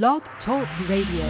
[0.00, 1.26] Blog Talk Radio.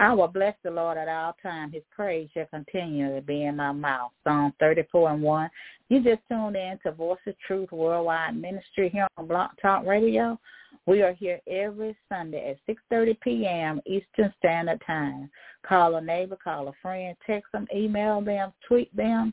[0.00, 1.74] I will bless the Lord at all times.
[1.74, 4.10] His praise shall continue to be in my mouth.
[4.24, 5.50] Psalm 34 and 1.
[5.90, 10.40] You just tuned in to Voice of Truth Worldwide Ministry here on Blog Talk Radio.
[10.86, 13.80] We are here every Sunday at 6.30 p.m.
[13.86, 15.30] Eastern Standard Time.
[15.64, 19.32] Call a neighbor, call a friend, text them, email them, tweet them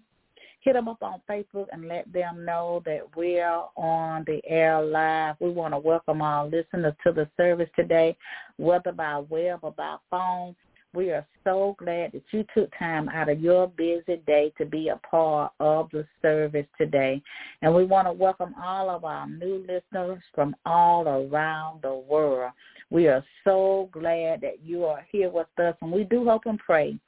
[0.62, 5.36] hit them up on Facebook and let them know that we're on the air live.
[5.40, 8.16] We want to welcome our listeners to the service today,
[8.58, 10.56] whether by web or by phone.
[10.94, 14.90] We are so glad that you took time out of your busy day to be
[14.90, 17.22] a part of the service today.
[17.62, 22.52] And we want to welcome all of our new listeners from all around the world.
[22.90, 26.60] We are so glad that you are here with us, and we do hope and
[26.60, 27.00] pray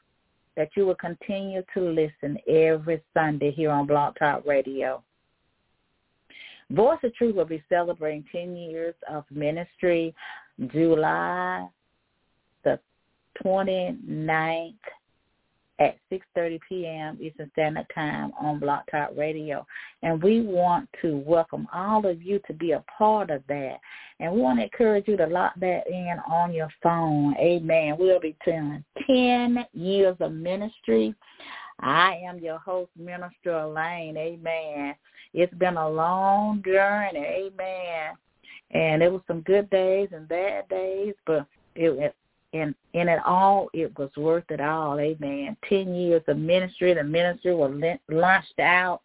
[0.56, 5.04] that you will continue to listen every Sunday here on Blog Talk Radio.
[6.72, 10.14] Voice of Truth will be celebrating 10 years of ministry
[10.72, 11.68] July
[12.64, 12.80] the
[13.44, 14.73] 29th
[15.80, 17.18] at 6.30 p.m.
[17.22, 19.66] Eastern Standard Time on Blog Talk Radio.
[20.04, 23.80] And we want to welcome all of you to be a part of that.
[24.20, 27.36] And we want to encourage you to lock that in on your phone.
[27.38, 27.96] Amen.
[27.98, 31.16] We'll be telling 10 years of ministry.
[31.80, 34.16] I am your host, Minister Elaine.
[34.16, 34.96] Amen.
[35.34, 37.20] It's been a long journey.
[37.20, 38.14] Amen.
[38.72, 42.16] And it was some good days and bad days, but it,
[42.54, 45.00] and in it all, it was worth it all.
[45.00, 45.58] Amen.
[45.68, 46.94] Ten years of ministry.
[46.94, 47.73] The ministry was
[48.10, 49.02] launched out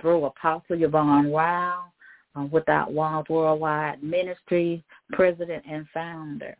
[0.00, 1.84] through Apostle Yvonne Wow,
[2.36, 6.56] uh, Without Walls Worldwide Ministry, president and founder.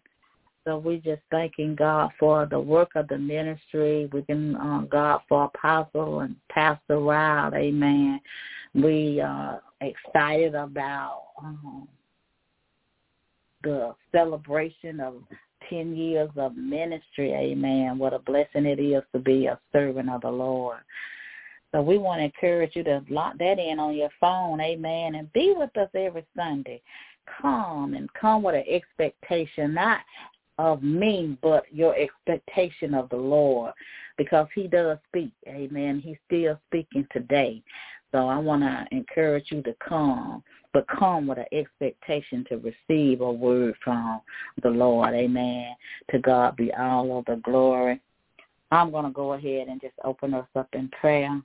[0.65, 4.09] So we're just thanking God for the work of the ministry.
[4.13, 7.55] We can uh, God for Apostle and Pastor Wild.
[7.55, 8.21] Amen.
[8.75, 11.89] We are excited about um,
[13.63, 15.15] the celebration of
[15.69, 17.33] 10 years of ministry.
[17.33, 17.99] Amen.
[17.99, 20.79] What a blessing it is to be a servant of the Lord.
[21.73, 24.61] So we want to encourage you to lock that in on your phone.
[24.61, 25.15] Amen.
[25.15, 26.83] And be with us every Sunday.
[27.41, 30.01] Come and come with an expectation, not
[30.59, 33.73] of me, but your expectation of the Lord
[34.19, 35.31] because he does speak.
[35.49, 36.01] Amen.
[36.05, 37.63] He's still speaking today.
[38.13, 43.21] So I want to encourage you to come but come with an expectation to receive
[43.21, 44.21] a word from
[44.63, 45.15] the Lord.
[45.15, 45.75] Amen.
[46.13, 48.01] To God be all of the glory.
[48.71, 51.43] I'm going to go ahead and just open us up in prayer.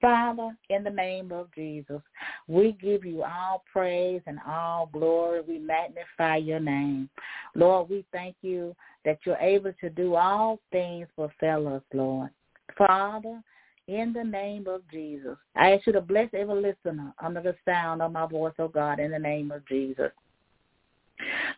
[0.00, 2.00] Father, in the name of Jesus,
[2.46, 5.40] we give you all praise and all glory.
[5.40, 7.08] We magnify your name.
[7.54, 8.74] Lord, we thank you
[9.04, 12.30] that you're able to do all things for fellows, Lord.
[12.76, 13.42] Father,
[13.88, 15.36] in the name of Jesus.
[15.56, 19.00] I ask you to bless every listener under the sound of my voice, oh God,
[19.00, 20.12] in the name of Jesus.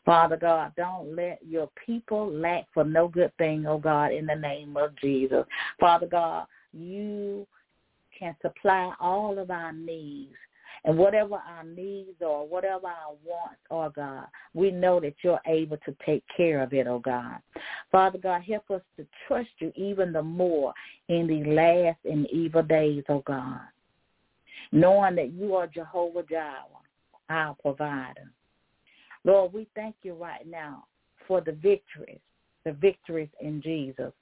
[0.07, 4.35] Father God, don't let your people lack for no good thing, oh God, in the
[4.35, 5.45] name of Jesus.
[5.79, 7.47] Father God, you
[8.19, 10.35] can supply all of our needs
[10.85, 15.77] and whatever our needs or whatever our wants are, God, we know that you're able
[15.79, 17.39] to take care of it, oh God.
[17.93, 20.73] Father God, help us to trust you even the more
[21.09, 23.61] in these last and evil days, oh God.
[24.73, 26.65] Knowing that you are Jehovah Jireh,
[27.29, 28.31] our provider.
[29.25, 30.85] Lord, we thank you right now
[31.29, 32.21] for the victories,
[32.65, 34.13] the victories in Jesus.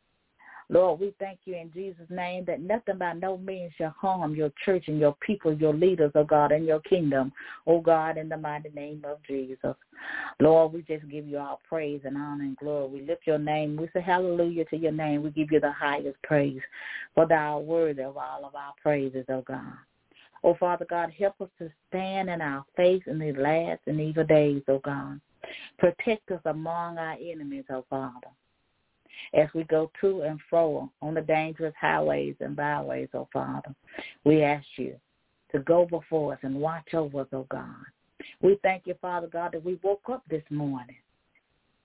[0.71, 4.53] Lord, we thank you in Jesus' name that nothing by no means shall harm your
[4.65, 7.33] church and your people, your leaders, oh God, and your kingdom,
[7.67, 9.75] oh God, in the mighty name of Jesus.
[10.41, 12.89] Lord, we just give you all praise and honor and glory.
[12.89, 13.77] We lift your name.
[13.77, 15.23] We say hallelujah to your name.
[15.23, 16.61] We give you the highest praise,
[17.15, 19.73] for thou worthy of all of our praises, oh God.
[20.45, 24.25] Oh, Father God, help us to stand in our faith in these last and evil
[24.25, 25.19] days, oh God.
[25.79, 28.29] Protect us among our enemies, oh Father
[29.35, 33.75] as we go to and fro on the dangerous highways and byways, oh Father.
[34.25, 34.97] We ask you
[35.53, 37.75] to go before us and watch over us, oh God.
[38.41, 40.97] We thank you, Father God, that we woke up this morning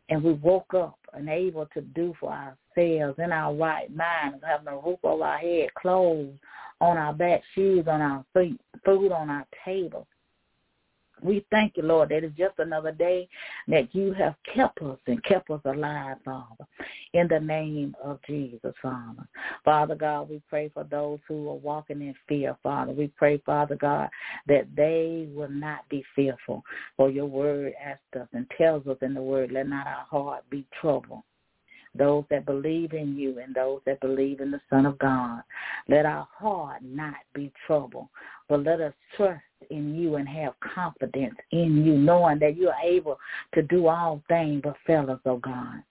[0.09, 4.68] and we woke up and able to do for ourselves in our right minds, having
[4.68, 6.33] a roof over our head, clothes
[6.81, 10.07] on our back, shoes on our feet, food on our table.
[11.23, 13.27] We thank you, Lord, that it's just another day
[13.67, 16.65] that you have kept us and kept us alive, Father,
[17.13, 19.27] in the name of Jesus, Father.
[19.63, 22.91] Father God, we pray for those who are walking in fear, Father.
[22.91, 24.09] We pray, Father God,
[24.47, 26.63] that they will not be fearful.
[26.97, 30.43] For your word asks us and tells us in the word, let not our heart
[30.49, 31.23] be troubled
[31.95, 35.41] those that believe in you and those that believe in the Son of God.
[35.87, 38.07] Let our heart not be troubled.
[38.50, 42.81] But let us trust in you and have confidence in you, knowing that you are
[42.84, 43.19] able
[43.54, 45.84] to do all things but fail us, oh God.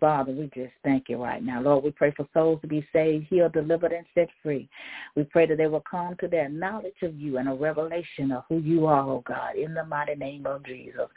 [0.00, 1.60] Father, we just thank you right now.
[1.60, 4.68] Lord, we pray for souls to be saved, healed, delivered, and set free.
[5.16, 8.44] We pray that they will come to their knowledge of you and a revelation of
[8.48, 11.08] who you are, oh God, in the mighty name of Jesus.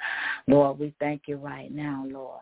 [0.48, 2.42] Lord, we thank you right now, Lord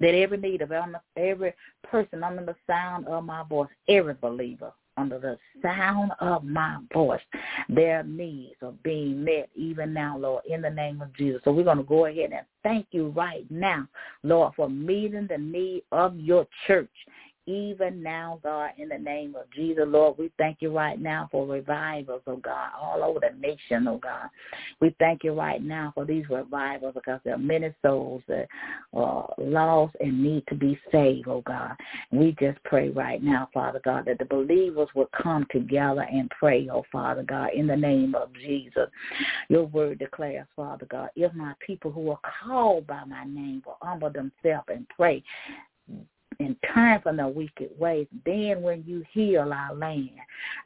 [0.00, 0.72] that every need of
[1.16, 1.52] every
[1.82, 7.20] person under the sound of my voice, every believer under the sound of my voice,
[7.68, 11.40] their needs are being met even now, Lord, in the name of Jesus.
[11.44, 13.88] So we're going to go ahead and thank you right now,
[14.22, 16.90] Lord, for meeting the need of your church
[17.50, 21.46] even now, God, in the name of Jesus, Lord, we thank you right now for
[21.46, 24.28] revivals, oh God, all over the nation, oh God.
[24.80, 28.46] We thank you right now for these revivals because there are many souls that
[28.92, 31.72] are lost and need to be saved, oh God.
[32.12, 36.68] We just pray right now, Father God, that the believers will come together and pray,
[36.72, 38.88] oh Father God, in the name of Jesus.
[39.48, 43.78] Your word declares, Father God, if my people who are called by my name will
[43.82, 45.22] humble themselves and pray,
[46.40, 48.06] and turn from the wicked ways.
[48.24, 50.10] Then when you heal our land,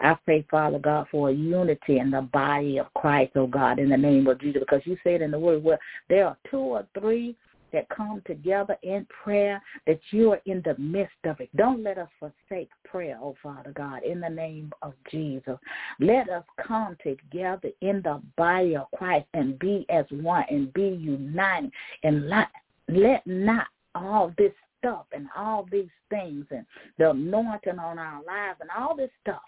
[0.01, 3.97] I pray, Father God, for unity in the body of Christ, oh God, in the
[3.97, 5.79] name of Jesus, because you said in the word, well,
[6.09, 7.37] there are two or three
[7.73, 11.51] that come together in prayer, that you are in the midst of it.
[11.57, 15.59] Don't let us forsake prayer, oh Father God, in the name of Jesus.
[15.99, 20.87] Let us come together in the body of Christ and be as one and be
[20.87, 21.73] united
[22.05, 23.67] and let not
[23.97, 24.53] all this
[24.85, 26.67] stuff and all these things and
[26.99, 29.41] the anointing on our lives and all this stuff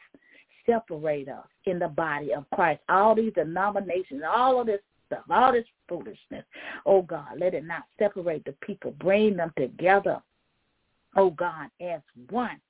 [0.64, 2.80] separate us in the body of Christ.
[2.88, 6.44] All these denominations, all of this stuff, all this foolishness.
[6.86, 8.92] Oh God, let it not separate the people.
[8.98, 10.20] Bring them together,
[11.16, 12.00] oh God, as
[12.30, 12.60] one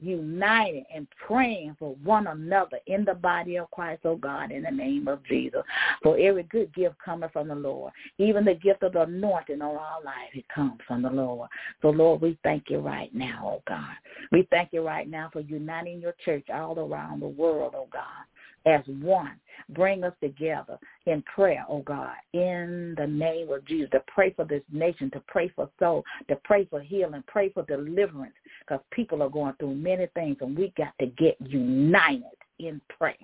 [0.00, 4.70] united and praying for one another in the body of Christ, oh God, in the
[4.70, 5.62] name of Jesus.
[6.02, 9.76] For every good gift coming from the Lord, even the gift of the anointing on
[9.76, 11.48] our life, it comes from the Lord.
[11.82, 13.94] So Lord, we thank you right now, oh God.
[14.32, 18.02] We thank you right now for uniting your church all around the world, oh God
[18.66, 19.38] as one.
[19.70, 24.44] Bring us together in prayer, oh God, in the name of Jesus, to pray for
[24.44, 29.22] this nation, to pray for soul, to pray for healing, pray for deliverance, because people
[29.22, 32.24] are going through many things, and we got to get united
[32.58, 33.14] in prayer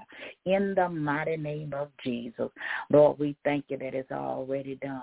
[0.44, 2.48] in the mighty name of Jesus.
[2.90, 5.02] Lord, we thank you that it's already done.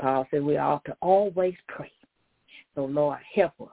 [0.00, 1.92] Paul said we ought to always pray.
[2.74, 3.68] So, Lord, help us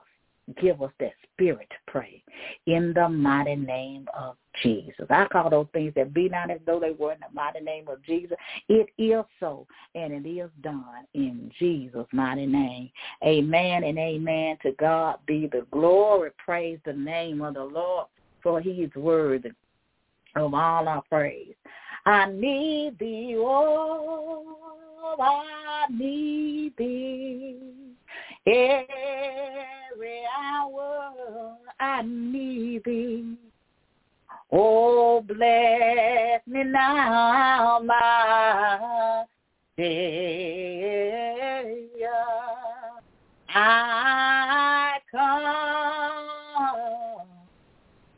[0.60, 2.22] give us that spirit to pray
[2.66, 5.06] in the mighty name of Jesus.
[5.08, 7.88] I call those things that be not as though they were in the mighty name
[7.88, 8.36] of Jesus.
[8.68, 12.90] It is so, and it is done in Jesus' mighty name.
[13.24, 14.58] Amen and amen.
[14.62, 16.30] To God be the glory.
[16.44, 18.06] Praise the name of the Lord,
[18.42, 19.50] for he is worthy
[20.36, 21.54] of all our praise.
[22.04, 24.56] I need thee, oh,
[25.20, 27.58] I need thee.
[29.92, 33.36] Every hour I need thee.
[34.50, 39.24] Oh, bless me now, my
[39.76, 40.08] Savior.
[43.48, 46.28] I come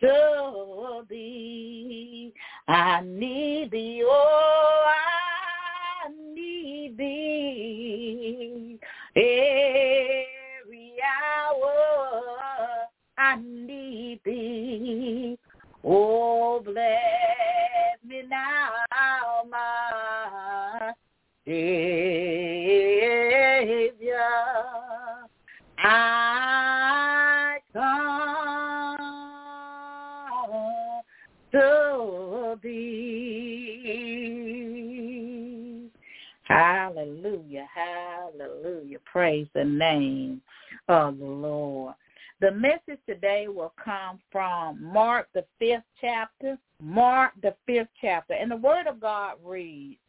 [0.00, 2.32] to thee.
[2.68, 4.84] I need thee, oh,
[6.04, 8.78] I need thee.
[9.16, 10.23] Every
[11.04, 15.38] hour I need thee.
[15.84, 18.70] Oh, bless me now,
[19.50, 20.92] my
[21.46, 21.78] Savior.
[25.78, 28.96] I come
[31.52, 34.14] to thee.
[36.44, 38.98] Hallelujah, hallelujah.
[39.04, 40.42] Praise the name
[40.88, 41.94] of the Lord.
[42.40, 46.58] The message today will come from Mark, the fifth chapter.
[46.80, 48.34] Mark, the fifth chapter.
[48.34, 50.00] And the word of God reads,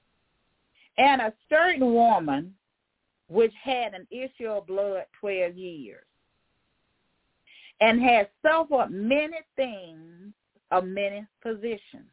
[0.98, 2.54] And a certain woman
[3.28, 6.04] which had an issue of blood 12 years
[7.82, 10.34] and had suffered many things
[10.72, 12.10] of many physicians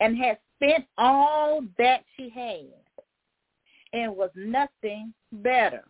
[0.00, 2.72] and had spent all that she had
[3.92, 5.84] and was nothing better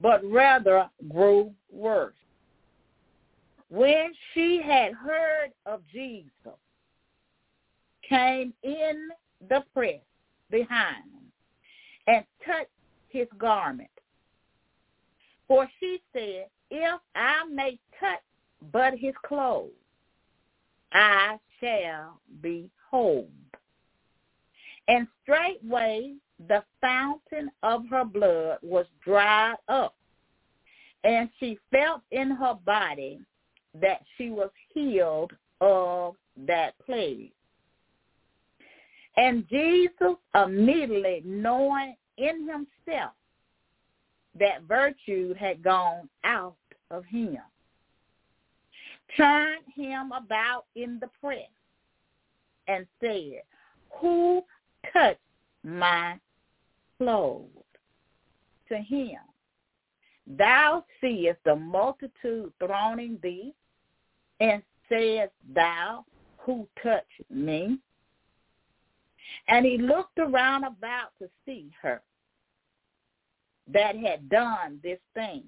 [0.00, 2.14] but rather grew worse.
[3.70, 6.30] When she had heard of Jesus,
[8.08, 9.08] came in
[9.48, 10.00] the press
[10.50, 11.04] behind
[12.06, 12.70] and touched
[13.10, 13.90] his garment.
[15.46, 18.20] For she said, if I may touch
[18.72, 19.70] but his clothes,
[20.92, 23.28] I shall be whole.
[24.88, 26.14] And straightway
[26.46, 29.94] the fountain of her blood was dried up,
[31.04, 33.20] and she felt in her body
[33.74, 36.14] that she was healed of
[36.46, 37.32] that plague.
[39.16, 43.12] And Jesus, immediately knowing in himself
[44.38, 46.54] that virtue had gone out
[46.92, 47.38] of him,
[49.16, 51.48] turned him about in the press
[52.68, 53.42] and said,
[54.00, 54.44] Who
[54.92, 55.18] touched
[55.64, 56.18] my
[56.98, 57.46] clothes?
[58.68, 59.16] To him,
[60.26, 63.54] thou seest the multitude thronging thee,
[64.40, 66.04] and sayest thou,
[66.38, 67.78] Who touched me?
[69.48, 72.02] And he looked around about to see her
[73.72, 75.44] that had done this thing.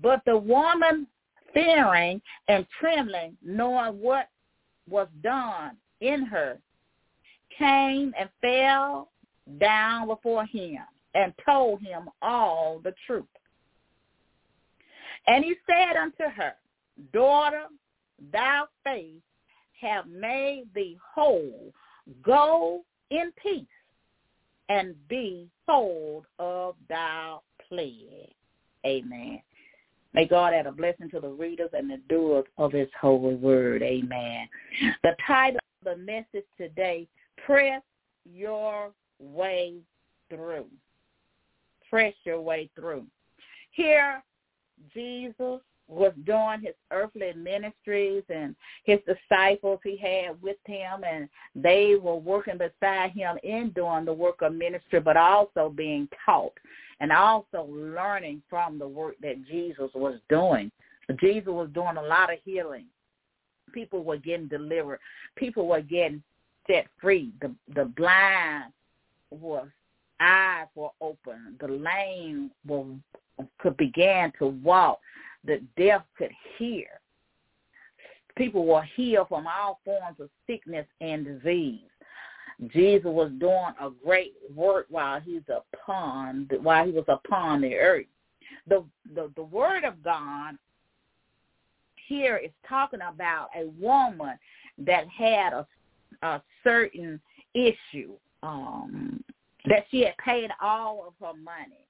[0.00, 1.06] But the woman,
[1.54, 4.28] fearing and trembling, knowing what
[4.88, 6.58] was done in her,
[7.56, 9.10] came and fell
[9.58, 10.78] down before him
[11.14, 13.24] and told him all the truth.
[15.26, 16.54] And he said unto her,
[17.12, 17.64] Daughter,
[18.32, 19.22] thy faith
[19.80, 21.72] have made thee whole.
[22.22, 23.66] Go in peace
[24.68, 27.36] and be told of thy
[27.68, 28.34] plague.
[28.84, 29.40] Amen.
[30.14, 33.82] May God add a blessing to the readers and the doers of his holy word.
[33.82, 34.48] Amen.
[35.02, 37.06] The title of the message today,
[37.46, 37.82] Press
[38.30, 38.92] Your
[39.22, 39.76] Way
[40.28, 40.66] Through.
[41.88, 43.06] Press your way through.
[43.70, 44.22] Here,
[44.92, 51.96] Jesus was doing his earthly ministries and his disciples he had with him and they
[52.00, 56.52] were working beside him in doing the work of ministry but also being taught
[57.00, 60.70] and also learning from the work that Jesus was doing.
[61.20, 62.86] Jesus was doing a lot of healing.
[63.72, 65.00] People were getting delivered.
[65.36, 66.22] People were getting
[66.66, 67.32] set free.
[67.40, 68.72] The the blind
[69.40, 69.68] was
[70.20, 71.56] eyes were open.
[71.60, 72.50] The lame
[73.58, 75.00] could begin to walk
[75.44, 76.86] the deaf could hear.
[78.36, 81.80] People were healed from all forms of sickness and disease.
[82.68, 88.06] Jesus was doing a great work while he's upon while he was upon the earth.
[88.68, 88.84] The
[89.14, 90.56] the, the word of God
[92.08, 94.38] here is talking about a woman
[94.78, 95.66] that had a,
[96.22, 97.20] a certain
[97.54, 98.12] issue
[98.42, 99.21] um,
[99.72, 101.86] that she had paid all of her money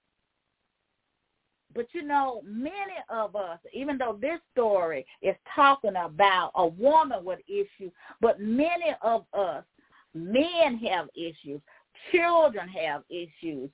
[1.75, 7.25] but you know, many of us, even though this story is talking about a woman
[7.25, 9.65] with issues, but many of us,
[10.15, 11.61] men have issues,
[12.11, 13.71] children have issues,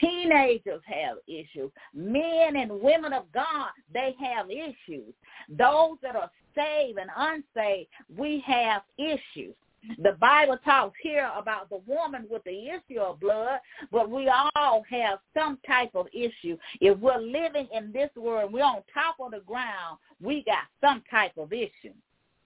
[0.00, 5.12] teenagers have issues, men and women of God, they have issues.
[5.48, 9.54] Those that are saved and unsaved, we have issues.
[9.98, 13.58] The Bible talks here about the woman with the issue of blood,
[13.90, 16.56] but we all have some type of issue.
[16.80, 21.02] If we're living in this world, we're on top of the ground, we got some
[21.10, 21.94] type of issue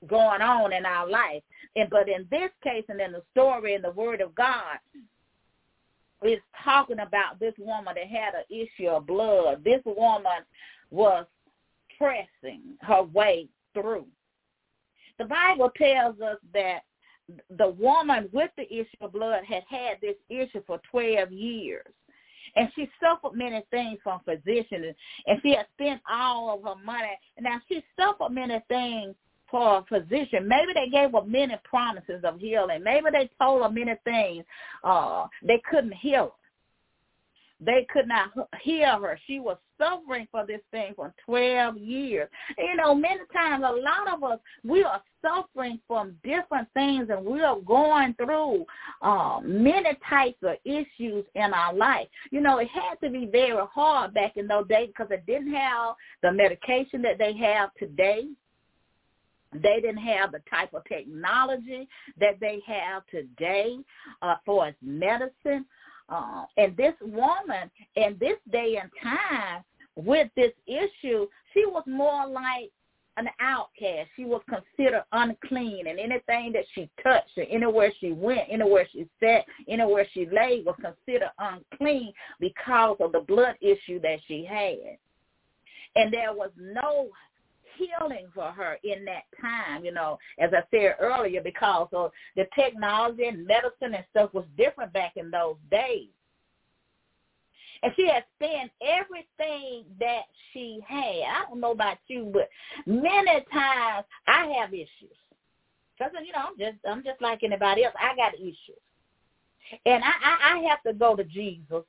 [0.06, 1.42] going on in our life.
[1.74, 4.78] And but in this case and in the story in the word of God,
[6.22, 9.62] it's talking about this woman that had an issue of blood.
[9.62, 10.42] This woman
[10.90, 11.26] was
[11.98, 14.06] pressing her way through.
[15.18, 16.80] The Bible tells us that
[17.58, 21.86] the woman with the issue of blood had had this issue for 12 years.
[22.54, 24.94] And she suffered many things from physicians,
[25.26, 27.18] and she had spent all of her money.
[27.36, 29.14] And Now she suffered many things
[29.50, 30.48] for a physician.
[30.48, 32.82] Maybe they gave her many promises of healing.
[32.82, 34.44] Maybe they told her many things.
[34.82, 36.45] Uh, they couldn't heal her.
[37.58, 39.18] They could not heal her.
[39.26, 42.28] She was suffering for this thing for 12 years.
[42.58, 47.24] You know, many times, a lot of us, we are suffering from different things and
[47.24, 48.66] we are going through
[49.00, 52.08] uh, many types of issues in our life.
[52.30, 55.54] You know, it had to be very hard back in those days because it didn't
[55.54, 58.26] have the medication that they have today.
[59.52, 61.88] They didn't have the type of technology
[62.20, 63.78] that they have today
[64.20, 65.64] uh, for medicine.
[66.08, 69.64] Uh, and this woman in this day and time
[69.96, 72.70] with this issue, she was more like
[73.16, 74.10] an outcast.
[74.14, 79.08] She was considered unclean, and anything that she touched, or anywhere she went, anywhere she
[79.20, 84.98] sat, anywhere she lay, was considered unclean because of the blood issue that she had.
[85.96, 87.08] And there was no
[87.76, 92.46] healing for her in that time, you know, as I said earlier, because of the
[92.54, 96.08] technology and medicine and stuff was different back in those days.
[97.82, 101.22] And she had spent everything that she had.
[101.28, 102.48] I don't know about you, but
[102.86, 105.16] many times I have issues.
[105.98, 107.94] Because you know, I'm just I'm just like anybody else.
[107.98, 108.80] I got issues,
[109.86, 111.84] and I I, I have to go to Jesus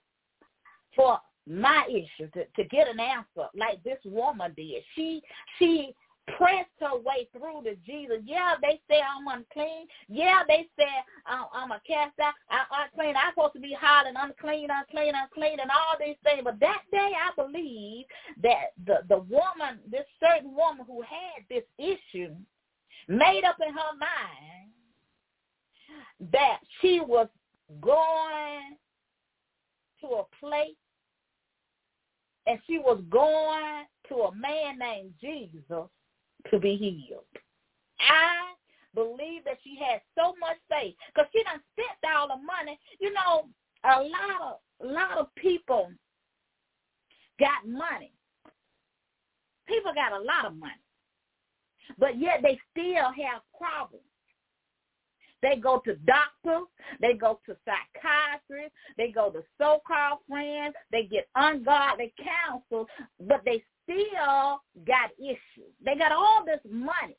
[0.96, 4.84] for my issue to to get an answer like this woman did.
[4.96, 5.22] She
[5.58, 5.96] she
[6.38, 8.18] pressed her way through to Jesus.
[8.26, 9.88] Yeah, they say I'm unclean.
[10.10, 10.90] Yeah, they say
[11.30, 13.16] uh, I'm a cast out, I'm unclean.
[13.16, 16.42] I'm supposed to be hollering unclean, unclean, unclean, and all these things.
[16.44, 18.06] But that day, I believe
[18.44, 22.36] that the the woman, this certain woman who had this issue,
[23.08, 24.72] made up in her mind
[26.32, 27.28] that she was
[27.82, 28.76] going
[30.02, 30.76] to a place
[32.48, 35.90] and she was going to a man named Jesus
[36.50, 37.24] to be healed.
[38.00, 38.54] I
[38.96, 42.80] believe that she had so much faith because she done spent all the money.
[43.00, 43.48] You know,
[43.84, 45.90] a lot of a lot of people
[47.40, 48.14] got money.
[49.68, 50.74] People got a lot of money,
[52.00, 54.06] but yet they still have problems.
[55.42, 56.68] They go to doctors,
[57.00, 62.88] they go to psychiatrists, they go to so-called friends, they get ungodly counsel,
[63.20, 65.72] but they still got issues.
[65.84, 67.18] They got all this money.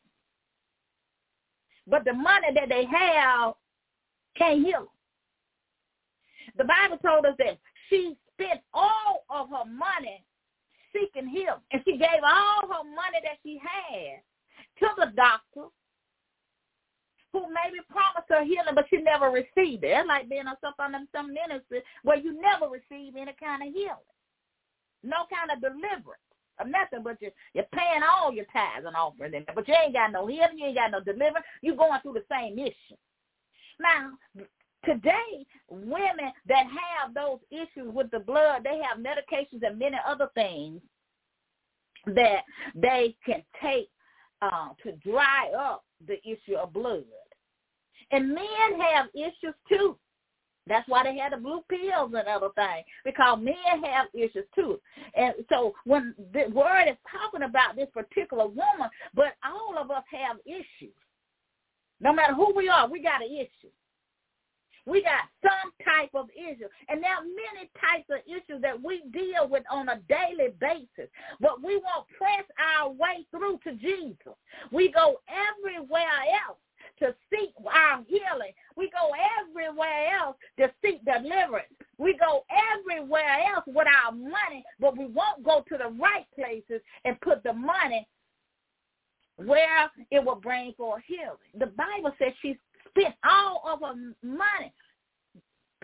[1.87, 3.55] But the money that they have
[4.37, 4.89] can't heal them.
[6.57, 7.59] The Bible told us that
[7.89, 10.25] she spent all of her money
[10.93, 11.55] seeking him.
[11.73, 14.21] And she gave all her money that she had
[14.81, 15.69] to the doctor
[17.33, 19.93] who maybe promised her healing, but she never received it.
[19.93, 20.75] It's like being on some,
[21.13, 24.13] some ministry where you never receive any kind of healing,
[25.03, 26.25] no kind of deliverance
[26.61, 29.95] of nothing but you, you're paying all your tithes and offerings in but you ain't
[29.95, 31.47] got no healing, you ain't got no deliverance.
[31.63, 32.99] You're going through the same issue.
[33.81, 34.13] Now,
[34.85, 40.31] today, women that have those issues with the blood, they have medications and many other
[40.35, 40.81] things
[42.07, 42.43] that
[42.75, 43.89] they can take
[44.43, 47.05] uh, to dry up the issue of blood.
[48.11, 49.99] And men have issues too.
[50.67, 54.79] That's why they had the blue pills and other things because men have issues too.
[55.15, 60.05] And so when the word is talking about this particular woman, but all of us
[60.13, 60.95] have issues.
[62.01, 63.73] No matter who we are, we got an issue.
[64.89, 66.69] We got some type of issue.
[66.89, 71.11] And there are many types of issues that we deal with on a daily basis.
[71.41, 74.35] But we won't press our way through to Jesus.
[74.73, 76.59] We go everywhere else
[77.01, 78.53] to seek our healing.
[78.77, 81.69] We go everywhere else to seek deliverance.
[81.99, 86.81] We go everywhere else with our money, but we won't go to the right places
[87.05, 88.07] and put the money
[89.37, 91.37] where it will bring for healing.
[91.59, 92.59] The Bible says she
[92.99, 94.73] spent all of her money.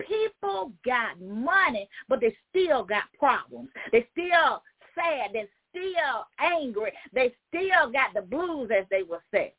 [0.07, 3.69] People got money, but they still got problems.
[3.91, 4.61] They still
[4.93, 5.31] sad.
[5.33, 6.91] They're still angry.
[7.13, 9.53] They still got the blues, as they would say.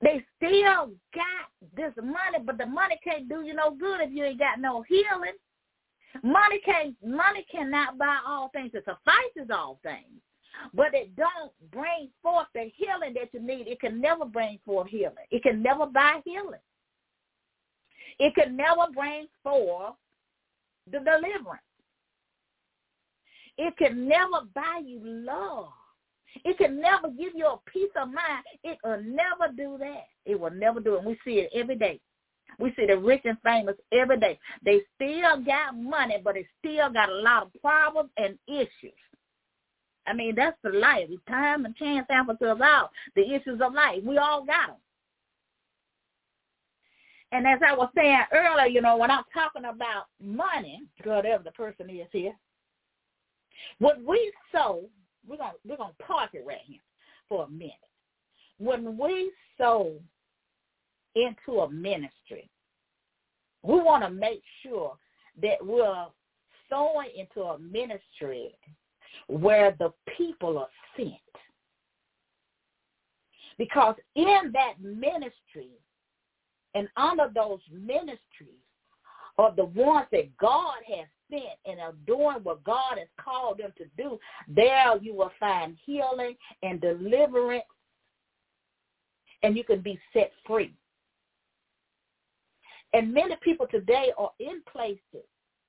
[0.00, 4.24] They still got this money, but the money can't do you no good if you
[4.24, 5.34] ain't got no healing.
[6.22, 8.70] Money can money cannot buy all things.
[8.74, 10.22] It suffices all things.
[10.74, 13.68] But it don't bring forth the healing that you need.
[13.68, 15.14] It can never bring forth healing.
[15.30, 16.60] It can never buy healing.
[18.18, 19.94] It can never bring forth
[20.90, 21.62] the deliverance.
[23.56, 25.68] It can never buy you love.
[26.44, 28.44] It can never give you a peace of mind.
[28.62, 30.06] It will never do that.
[30.24, 30.98] It will never do it.
[30.98, 32.00] And We see it every day.
[32.58, 34.38] We see the rich and famous every day.
[34.64, 38.92] They still got money, but they still got a lot of problems and issues.
[40.08, 41.08] I mean, that's the life.
[41.28, 42.90] Time and chance happens to us all.
[43.14, 44.02] The issues of life.
[44.02, 44.76] We all got them.
[47.30, 51.52] And as I was saying earlier, you know, when I'm talking about money, whatever the
[51.52, 52.32] person is here,
[53.78, 54.84] what we sow
[55.28, 56.80] we're gonna we're gonna park it right here
[57.28, 57.72] for a minute.
[58.58, 59.92] When we sow
[61.14, 62.48] into a ministry,
[63.62, 64.96] we want to make sure
[65.42, 66.06] that we're
[66.70, 68.54] sowing into a ministry
[69.26, 71.12] where the people are sent.
[73.58, 75.70] Because in that ministry
[76.74, 78.62] and under those ministries
[79.36, 83.72] are the ones that God has sent and are doing what God has called them
[83.78, 87.64] to do, there you will find healing and deliverance
[89.42, 90.74] and you can be set free.
[92.92, 95.26] And many people today are in places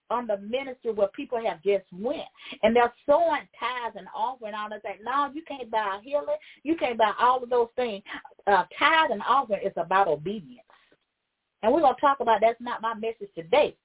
[0.09, 2.27] on the ministry where people have just went
[2.63, 4.83] and they're sowing tithes and offering all that.
[5.03, 6.35] No, you can't buy healing.
[6.63, 8.03] You can't buy all of those things.
[8.47, 10.65] Uh, tithe and offering is about obedience.
[11.61, 13.75] And we're going to talk about that's not my message today.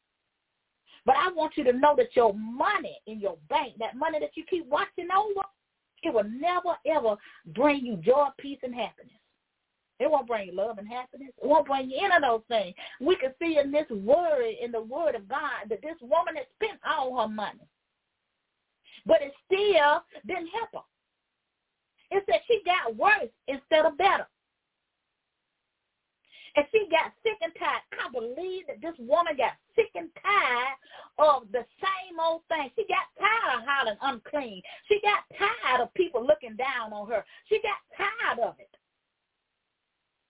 [1.06, 4.37] But I want you to know that your money in your bank, that money that
[4.37, 5.40] you keep watching over,
[6.02, 7.16] it will never, ever
[7.54, 9.12] bring you joy, peace, and happiness.
[10.00, 11.33] It won't bring love and happiness.
[11.40, 12.74] It won't bring you any of those things.
[13.00, 16.46] We can see in this word, in the word of God, that this woman has
[16.57, 17.68] spent all her money.
[19.07, 22.16] But it still didn't help her.
[22.16, 24.26] It said she got worse instead of better.
[26.57, 27.83] And she got sick and tired.
[27.98, 30.78] I believe that this woman got sick and tired
[31.18, 32.70] of the same old thing.
[32.76, 34.62] She got tired of hollering unclean.
[34.87, 37.24] She got tired of people looking down on her.
[37.48, 38.70] She got tired of it.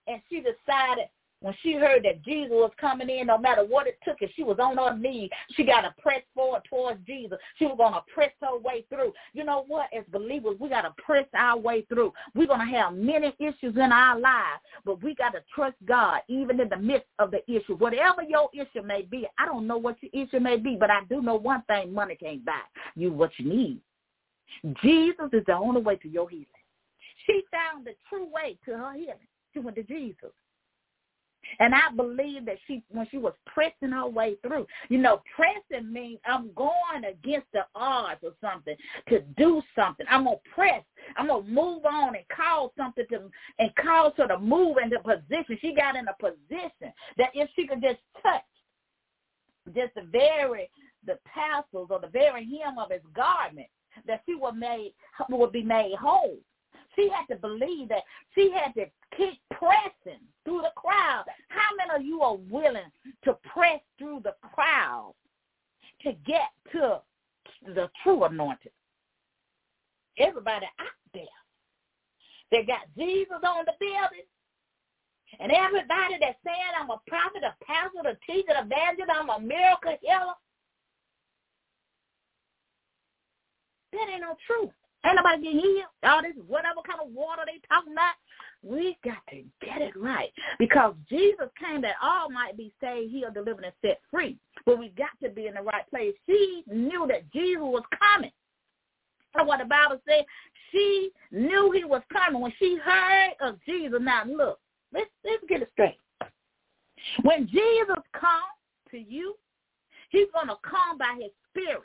[0.06, 1.08] And she decided
[1.44, 4.42] when she heard that Jesus was coming in, no matter what it took, if she
[4.42, 7.38] was on her knees, she got to press forward towards Jesus.
[7.58, 9.12] She was going to press her way through.
[9.34, 9.88] You know what?
[9.92, 12.14] As believers, we got to press our way through.
[12.34, 16.20] We're going to have many issues in our lives, but we got to trust God
[16.28, 17.76] even in the midst of the issue.
[17.76, 21.00] Whatever your issue may be, I don't know what your issue may be, but I
[21.10, 22.62] do know one thing, money can't buy
[22.96, 23.80] you what you need.
[24.82, 26.46] Jesus is the only way to your healing.
[27.26, 29.16] She found the true way to her healing.
[29.54, 30.32] She went to Jesus.
[31.60, 35.92] And I believe that she, when she was pressing her way through, you know, pressing
[35.92, 38.76] means I'm going against the odds or something
[39.08, 40.06] to do something.
[40.10, 40.82] I'm gonna press.
[41.16, 45.58] I'm gonna move on and cause something to and cause her to move into position.
[45.60, 48.42] She got in a position that if she could just touch
[49.74, 50.70] just the very
[51.06, 53.68] the tassels or the very hem of his garment,
[54.06, 54.94] that she would made
[55.28, 56.38] would be made whole.
[56.96, 58.02] She had to believe that
[58.34, 61.24] she had to keep pressing through the crowd.
[61.48, 62.90] How many of you are willing
[63.24, 65.14] to press through the crowd
[66.02, 67.00] to get to
[67.66, 68.72] the true anointing?
[70.18, 71.24] Everybody out there.
[72.50, 74.26] They got Jesus on the building.
[75.40, 79.40] And everybody that's saying I'm a prophet, a pastor, a teacher, a evangelist, I'm a
[79.40, 80.34] miracle healer.
[83.92, 84.70] That ain't no truth.
[85.04, 85.92] Ain't nobody getting healed.
[86.04, 88.14] All this whatever kind of water they talking about.
[88.62, 90.30] We got to get it right.
[90.58, 94.38] Because Jesus came that all might be saved, healed, delivered, and set free.
[94.64, 96.14] But we got to be in the right place.
[96.26, 98.32] She knew that Jesus was coming.
[99.34, 100.24] That's what the Bible said.
[100.72, 103.98] She knew he was coming when she heard of Jesus.
[104.00, 104.58] Now look,
[104.92, 105.98] let's let's get it straight.
[107.22, 108.54] When Jesus comes
[108.90, 109.34] to you,
[110.10, 111.82] he's gonna come by his spirit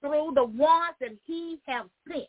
[0.00, 2.26] through the ones that he has sent.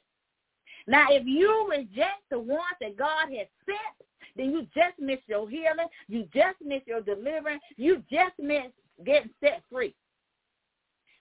[0.88, 5.50] Now, if you reject the ones that God has sent, then you just miss your
[5.50, 5.88] healing.
[6.08, 7.62] You just miss your deliverance.
[7.78, 8.72] You just miss
[9.06, 9.94] getting set free.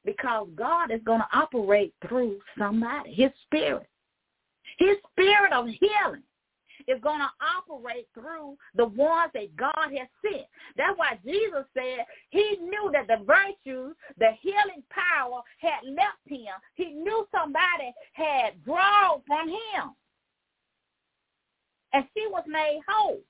[0.05, 3.87] Because God is going to operate through somebody, his spirit.
[4.79, 6.23] His spirit of healing
[6.91, 10.47] is going to operate through the ones that God has sent.
[10.77, 16.53] That's why Jesus said he knew that the virtue, the healing power had left him.
[16.75, 19.95] He knew somebody had drawn from him.
[21.93, 23.21] And she was made whole.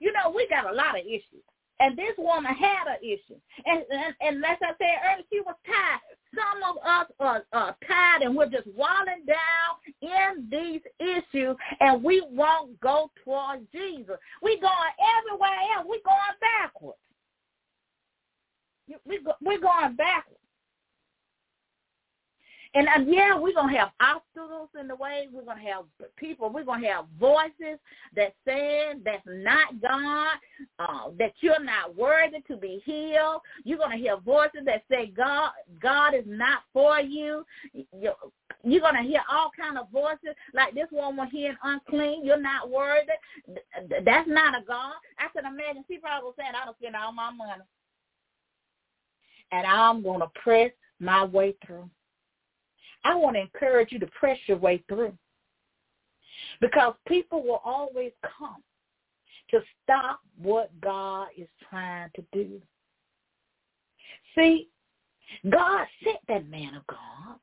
[0.00, 1.44] You know, we got a lot of issues.
[1.80, 3.38] And this woman had an issue.
[3.64, 6.00] And, and, and as I said earlier, she was tired.
[6.34, 12.02] Some of us are, are tired and we're just walling down in these issues and
[12.02, 14.16] we won't go towards Jesus.
[14.42, 15.86] We're going everywhere else.
[15.88, 16.98] we going backwards.
[19.06, 20.41] We, we're going backwards.
[22.74, 25.28] And uh, yeah, we're gonna have obstacles in the way.
[25.30, 25.84] We're gonna have
[26.16, 26.48] people.
[26.48, 27.78] We're gonna have voices
[28.16, 30.36] that say that's not God,
[30.78, 33.42] uh, that you're not worthy to be healed.
[33.64, 35.50] You're gonna hear voices that say God,
[35.82, 37.44] God is not for you.
[37.74, 38.14] You're,
[38.64, 42.24] you're gonna hear all kind of voices like this was hearing unclean.
[42.24, 43.12] You're not worthy.
[44.02, 44.94] That's not a God.
[45.18, 47.64] I can imagine she probably was saying, "I don't spend all my money,
[49.50, 51.90] and I'm gonna press my way through."
[53.04, 55.12] I want to encourage you to press your way through.
[56.60, 58.62] Because people will always come
[59.50, 62.60] to stop what God is trying to do.
[64.34, 64.68] See,
[65.50, 67.38] God sent that man of God.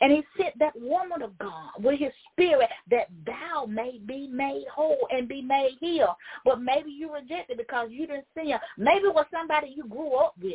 [0.00, 4.64] And he sent that woman of God with his spirit that thou may be made
[4.72, 6.16] whole and be made healed.
[6.44, 8.58] But maybe you rejected because you didn't see him.
[8.76, 10.54] Maybe it was somebody you grew up with.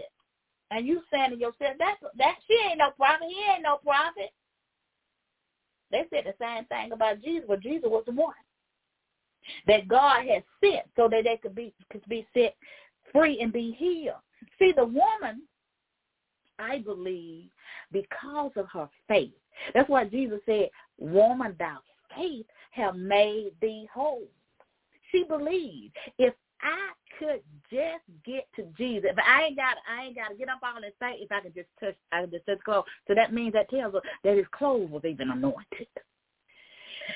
[0.71, 4.31] And you saying to yourself, that that she ain't no prophet, he ain't no prophet.
[5.91, 8.33] They said the same thing about Jesus, but Jesus was the one
[9.65, 12.55] that God had sent so that they could be could be set
[13.13, 14.21] free and be healed.
[14.59, 15.43] See, the woman,
[16.59, 17.49] I believe,
[17.91, 19.31] because of her faith.
[19.73, 21.75] That's why Jesus said, Woman, thy
[22.15, 24.27] faith have made thee whole.
[25.11, 25.95] She believed.
[26.17, 29.09] If I could just get to Jesus.
[29.11, 31.17] If I ain't got, I ain't got to get up on and say.
[31.19, 32.85] If I could just touch, I could just touch clothes.
[33.07, 35.87] So that means that tells us that his clothes was even anointed.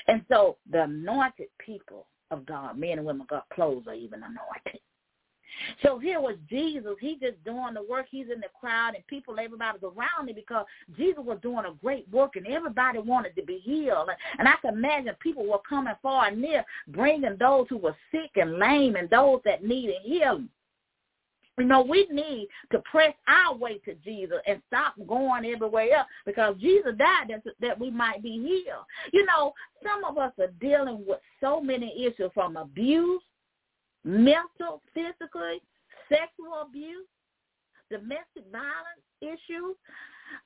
[0.08, 2.78] And so the anointed people of God.
[2.78, 4.80] Men and women got clothes are even anointed.
[5.82, 6.94] So here was Jesus.
[7.00, 8.06] He just doing the work.
[8.10, 12.08] He's in the crowd and people, everybody's around him because Jesus was doing a great
[12.10, 14.08] work and everybody wanted to be healed.
[14.38, 18.30] And I can imagine people were coming far and near, bringing those who were sick
[18.36, 20.48] and lame and those that needed healing.
[21.58, 26.08] You know, we need to press our way to Jesus and stop going everywhere else
[26.24, 28.86] because Jesus died that, that we might be healed.
[29.12, 29.52] You know,
[29.84, 33.22] some of us are dealing with so many issues from abuse,
[34.04, 35.58] mental, physical,
[36.08, 37.06] sexual abuse,
[37.90, 39.76] domestic violence issues,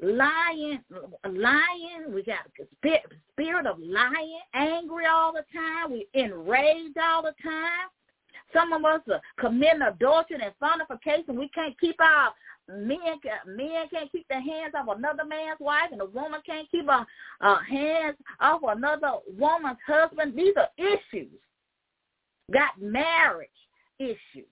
[0.01, 0.81] lying,
[1.25, 2.13] lying.
[2.13, 2.99] We got a
[3.33, 5.93] spirit of lying, angry all the time.
[5.93, 7.89] We enraged all the time.
[8.53, 11.39] Some of us are committing adultery and fornication.
[11.39, 12.33] We can't keep our
[12.69, 12.99] men
[13.47, 17.07] men can't keep their hands off another man's wife, and a woman can't keep her
[17.41, 20.35] uh, hands off another woman's husband.
[20.37, 21.39] These are issues.
[22.53, 23.49] Got marriage
[23.99, 24.47] issues.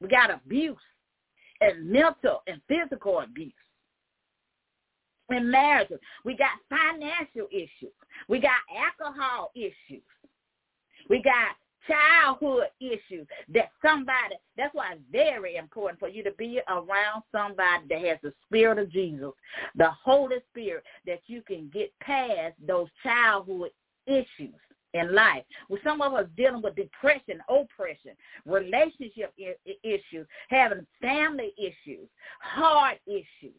[0.00, 0.76] We got abuse
[1.60, 3.52] and mental and physical abuse.
[5.30, 7.94] In marriages, we got financial issues.
[8.28, 10.02] We got alcohol issues.
[11.08, 16.60] We got childhood issues that somebody, that's why it's very important for you to be
[16.68, 19.30] around somebody that has the spirit of Jesus,
[19.76, 23.70] the Holy Spirit, that you can get past those childhood
[24.06, 24.54] issues
[24.94, 25.44] in life.
[25.68, 28.12] With some of us dealing with depression, oppression,
[28.46, 32.08] relationship I- issues, having family issues,
[32.40, 33.54] heart issues.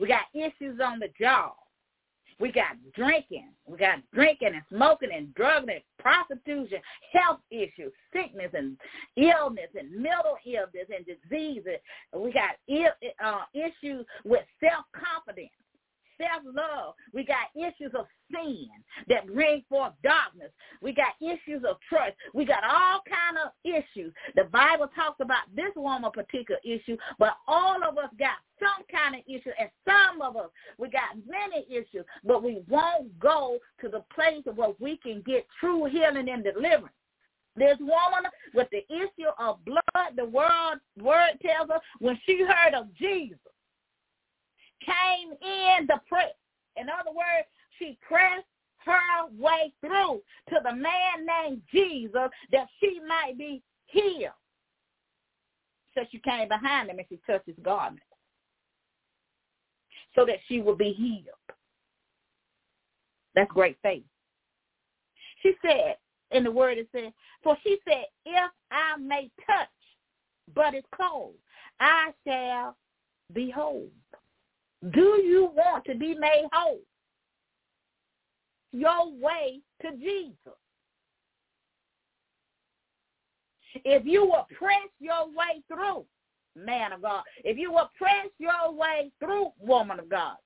[0.00, 1.52] We got issues on the job.
[2.40, 3.50] We got drinking.
[3.66, 6.78] We got drinking and smoking and drugging and prostitution,
[7.12, 8.76] health issues, sickness and
[9.16, 11.80] illness and mental illness and diseases.
[12.16, 12.92] We got Ill,
[13.24, 15.50] uh, issues with self-confidence
[16.18, 16.94] self-love.
[17.12, 18.68] We got issues of sin
[19.08, 20.50] that bring forth darkness.
[20.82, 22.14] We got issues of trust.
[22.34, 24.12] We got all kind of issues.
[24.34, 29.14] The Bible talks about this woman particular issue, but all of us got some kind
[29.14, 33.88] of issue, and some of us, we got many issues, but we won't go to
[33.88, 36.94] the place where we can get true healing and deliverance.
[37.56, 42.74] This woman with the issue of blood, the word word tells us when she heard
[42.74, 43.38] of Jesus,
[44.84, 46.32] came in the press.
[46.76, 48.46] In other words, she pressed
[48.84, 54.32] her way through to the man named Jesus that she might be healed.
[55.94, 58.02] So she came behind him and she touched his garment
[60.14, 61.26] so that she would be healed.
[63.34, 64.04] That's great faith.
[65.42, 65.96] She said,
[66.30, 67.12] in the word it said,
[67.42, 69.68] for she said, if I may touch
[70.54, 71.34] but it's cold,
[71.80, 72.76] I shall
[73.32, 73.88] be whole.
[74.92, 76.80] Do you want to be made whole?
[78.72, 80.36] Your way to Jesus.
[83.84, 86.04] If you will press your way through,
[86.56, 90.36] man of God, if you will press your way through, woman of God,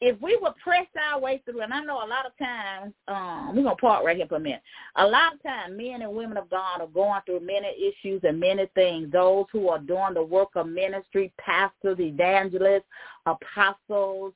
[0.00, 3.56] if we would press our way through, and I know a lot of times, um,
[3.56, 4.62] we're gonna part right here for a minute.
[4.96, 8.38] A lot of times, men and women of God are going through many issues and
[8.38, 9.10] many things.
[9.10, 12.86] Those who are doing the work of ministry, pastors, evangelists,
[13.26, 14.34] apostles,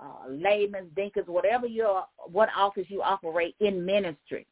[0.00, 4.46] uh, laymen, deacons, whatever your what office you operate in ministry.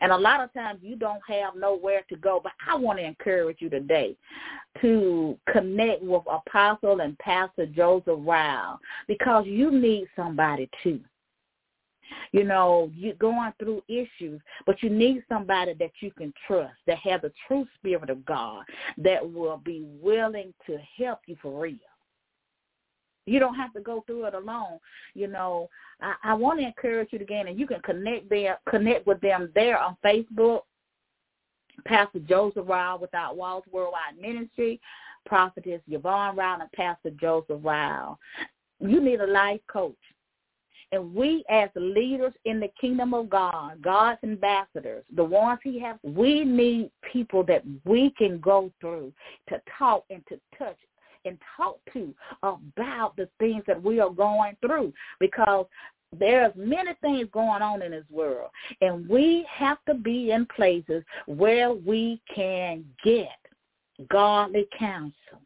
[0.00, 2.40] And a lot of times you don't have nowhere to go.
[2.42, 4.16] But I want to encourage you today
[4.80, 11.00] to connect with Apostle and Pastor Joseph Ryle because you need somebody too.
[12.32, 16.98] You know, you're going through issues, but you need somebody that you can trust, that
[16.98, 18.64] has the true spirit of God,
[18.98, 21.78] that will be willing to help you for real.
[23.26, 24.78] You don't have to go through it alone.
[25.14, 25.68] You know,
[26.00, 29.50] I, I want to encourage you again, and you can connect there, connect with them
[29.54, 30.62] there on Facebook.
[31.84, 34.80] Pastor Joseph Ryle Without Walls Worldwide Ministry,
[35.26, 38.18] Prophetess Yvonne Ryle, and Pastor Joseph Ryle.
[38.80, 39.94] You need a life coach.
[40.92, 45.96] And we as leaders in the kingdom of God, God's ambassadors, the ones he has,
[46.04, 49.12] we need people that we can go through
[49.48, 50.78] to talk and to touch
[51.26, 55.66] and talk to about the things that we are going through because
[56.18, 61.02] there's many things going on in this world and we have to be in places
[61.26, 63.28] where we can get
[64.08, 65.40] godly counsel.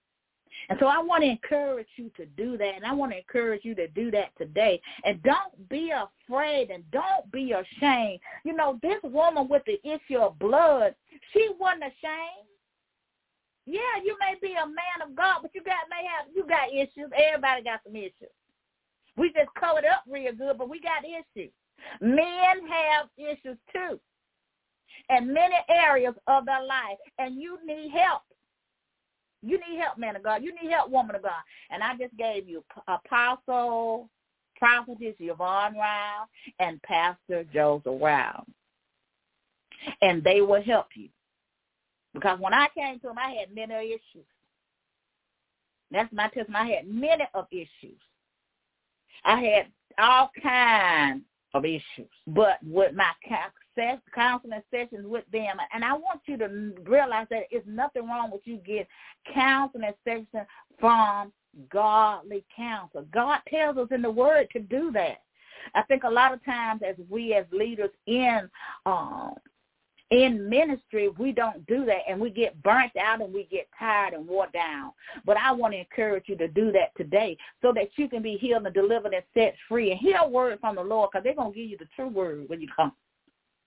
[0.69, 3.64] And so I want to encourage you to do that, and I want to encourage
[3.64, 4.81] you to do that today.
[5.05, 8.21] And don't be afraid and don't be ashamed.
[8.45, 10.95] You know, this woman with the issue of blood,
[11.33, 12.47] she wasn't ashamed.
[13.71, 16.73] Yeah, you may be a man of God, but you got may have you got
[16.73, 17.09] issues.
[17.15, 18.35] Everybody got some issues.
[19.17, 21.53] We just covered up real good, but we got issues.
[22.01, 24.01] Men have issues too
[25.09, 28.23] in many areas of their life, and you need help.
[29.43, 30.43] You need help, man of God.
[30.43, 31.43] You need help, woman of God.
[31.71, 34.11] And I just gave you Apostle,
[34.57, 36.27] Prophetess Yvonne Rao,
[36.59, 38.45] and Pastor Joseph Rao.
[40.03, 41.09] And they will help you.
[42.14, 44.27] Because when I came to them, I had many issues.
[45.90, 46.73] That's my testimony.
[46.73, 48.01] I had many of issues.
[49.25, 49.66] I had
[49.99, 51.23] all kinds
[51.55, 52.11] of issues.
[52.27, 53.11] But with my
[54.14, 58.42] counseling sessions with them, and I want you to realize that it's nothing wrong with
[58.44, 58.87] you getting
[59.33, 60.46] counseling and sessions
[60.79, 61.33] from
[61.73, 63.07] godly counsel.
[63.12, 65.23] God tells us in the Word to do that.
[65.75, 68.49] I think a lot of times as we as leaders in
[68.87, 69.35] um,
[70.11, 74.12] in ministry, we don't do that and we get burnt out and we get tired
[74.12, 74.92] and wore down.
[75.25, 78.37] But I want to encourage you to do that today so that you can be
[78.37, 81.35] healed and delivered and set free and hear a word from the Lord because they're
[81.35, 82.92] going to give you the true word when you come.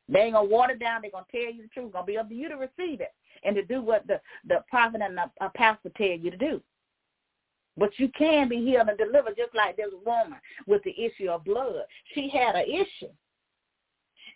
[0.09, 1.01] They ain't going to water down.
[1.01, 1.85] They're going to tell you the truth.
[1.85, 4.19] It's going to be up to you to receive it and to do what the,
[4.47, 6.61] the prophet and the pastor tell you to do.
[7.77, 11.45] But you can be healed and delivered just like this woman with the issue of
[11.45, 11.83] blood.
[12.13, 13.11] She had an issue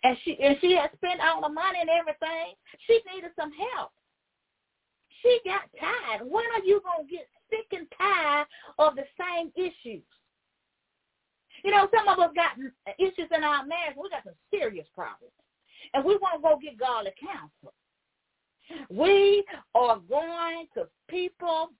[0.04, 2.54] and she and she had spent all the money and everything.
[2.86, 3.92] She needed some help.
[5.22, 6.28] She got tired.
[6.28, 8.46] When are you gonna get sick and tired
[8.78, 10.04] of the same issues?
[11.64, 12.52] You know, some of us got
[12.98, 13.96] issues in our marriage.
[13.96, 15.34] We got some serious problems,
[15.94, 17.74] and we want to go get godly counsel.
[18.90, 21.70] We are going to people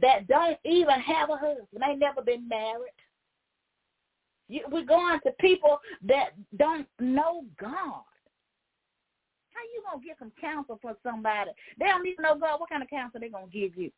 [0.00, 1.68] that don't even have a husband.
[1.72, 2.90] They never been married.
[4.48, 8.04] We're going to people that don't know God.
[9.54, 11.50] How you gonna get some counsel for somebody?
[11.78, 12.60] They don't even know God.
[12.60, 13.90] What kind of counsel they gonna give you?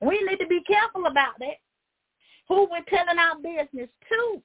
[0.00, 1.56] We need to be careful about that.
[2.48, 4.42] Who we're telling our business to.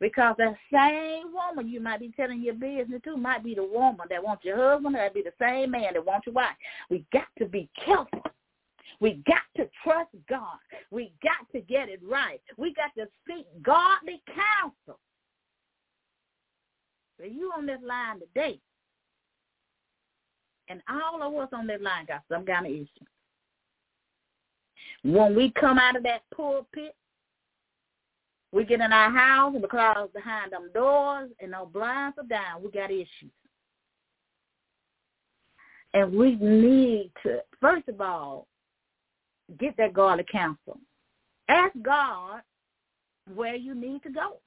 [0.00, 4.06] Because that same woman you might be telling your business to might be the woman
[4.10, 6.56] that wants your husband, or that be the same man that wants your wife.
[6.90, 8.22] We got to be careful
[9.00, 10.58] we got to trust God.
[10.90, 12.40] We got to get it right.
[12.56, 14.98] We got to seek godly counsel.
[17.18, 18.58] So you on this line today,
[20.68, 23.06] and all of us on this line got some kind of issue.
[25.04, 26.94] When we come out of that pulpit,
[28.52, 32.62] we get in our house and because behind them doors and no blinds are down,
[32.62, 33.30] we got issues.
[35.94, 38.46] And we need to, first of all,
[39.58, 40.78] get that godly counsel.
[41.48, 42.42] Ask God
[43.34, 44.38] where you need to go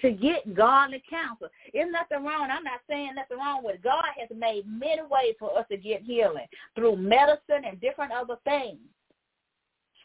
[0.00, 1.48] to get godly counsel.
[1.72, 2.48] There's nothing wrong.
[2.50, 3.82] I'm not saying nothing wrong with it.
[3.82, 8.36] God has made many ways for us to get healing through medicine and different other
[8.44, 8.78] things.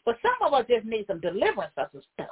[0.04, 2.28] But some of us just need some deliverance of some stuff.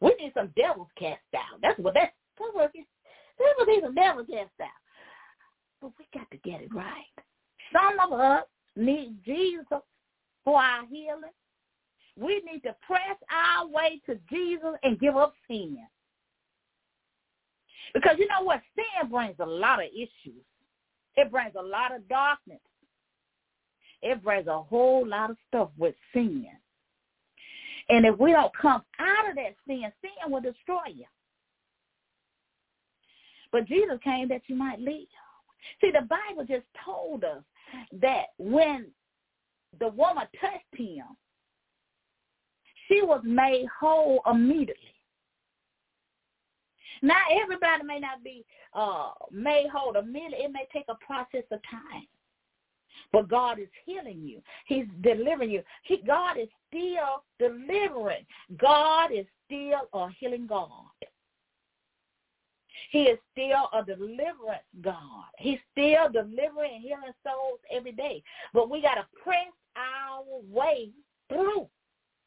[0.00, 1.60] We need some devils cast out.
[1.62, 4.82] That's what that's, that's what that's what some devils cast out.
[5.80, 7.04] But we got to get it right.
[7.72, 8.44] Some of us
[8.76, 9.82] need Jesus
[10.46, 11.32] for our healing.
[12.18, 15.76] We need to press our way to Jesus and give up sin.
[17.92, 18.62] Because you know what?
[18.74, 20.44] Sin brings a lot of issues.
[21.16, 22.60] It brings a lot of darkness.
[24.02, 26.46] It brings a whole lot of stuff with sin.
[27.88, 31.06] And if we don't come out of that sin, sin will destroy you.
[33.52, 35.06] But Jesus came that you might live.
[35.80, 37.42] See, the Bible just told us
[38.00, 38.86] that when
[39.78, 41.04] the woman touched him,
[42.88, 44.94] she was made whole immediately.
[47.02, 50.44] Now, everybody may not be uh, made whole immediately.
[50.44, 52.06] It may take a process of time.
[53.12, 54.40] But God is healing you.
[54.66, 55.62] He's delivering you.
[55.84, 58.24] He, God is still delivering.
[58.58, 60.70] God is still a healing God.
[62.90, 65.24] He is still a deliverance God.
[65.38, 68.22] He's still delivering and healing souls every day.
[68.54, 70.90] But we got to press our way
[71.28, 71.68] through.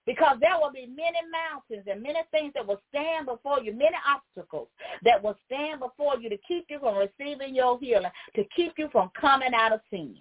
[0.05, 3.95] Because there will be many mountains and many things that will stand before you, many
[4.07, 4.67] obstacles
[5.03, 8.89] that will stand before you to keep you from receiving your healing, to keep you
[8.91, 10.15] from coming out of sin.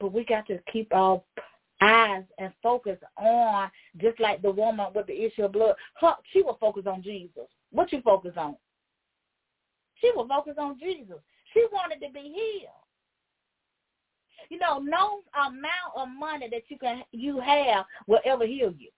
[0.00, 1.22] But we got to keep our
[1.80, 3.70] eyes and focus on,
[4.00, 7.46] just like the woman with the issue of blood, her, she will focus on Jesus.
[7.70, 8.56] What you focus on?
[10.00, 11.18] She will focus on Jesus.
[11.52, 12.83] She wanted to be healed.
[14.50, 18.90] You know, no amount of money that you can you have will ever heal you.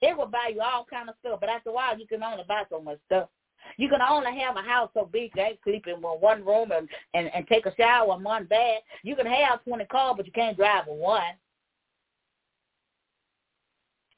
[0.00, 2.44] It will buy you all kind of stuff, but after a while, you can only
[2.48, 3.28] buy so much stuff.
[3.76, 7.30] You can only have a house so big they sleep in one room and, and
[7.32, 8.82] and take a shower in one bath.
[9.04, 11.22] You can have twenty cars, but you can't drive one.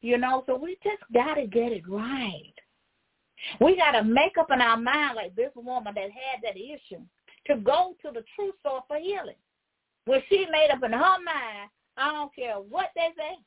[0.01, 2.53] You know, so we just got to get it right.
[3.61, 7.03] We got to make up in our mind like this woman that had that issue
[7.47, 9.35] to go to the true source for healing.
[10.07, 13.39] When she made up in her mind, I don't care what they say.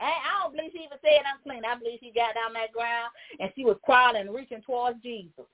[0.00, 1.64] I, I don't believe she even said I'm clean.
[1.64, 5.46] I believe she got down that ground and she was crawling, and reaching towards Jesus,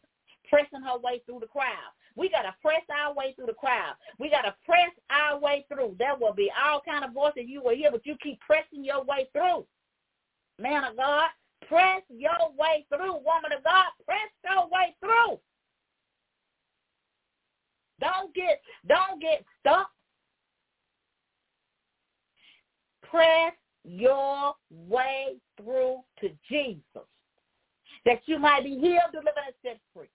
[0.48, 1.92] pressing her way through the crowd.
[2.16, 3.94] We got to press our way through the crowd.
[4.18, 5.96] We got to press our way through.
[5.98, 9.04] There will be all kind of voices you will hear, but you keep pressing your
[9.04, 9.66] way through.
[10.58, 11.28] Man of God,
[11.68, 13.12] press your way through.
[13.12, 15.38] Woman of God, press your way through.
[18.00, 19.90] Don't get don't get stuck.
[23.10, 23.52] Press
[23.84, 27.08] your way through to Jesus.
[28.04, 30.08] That you might be healed, delivered, and set free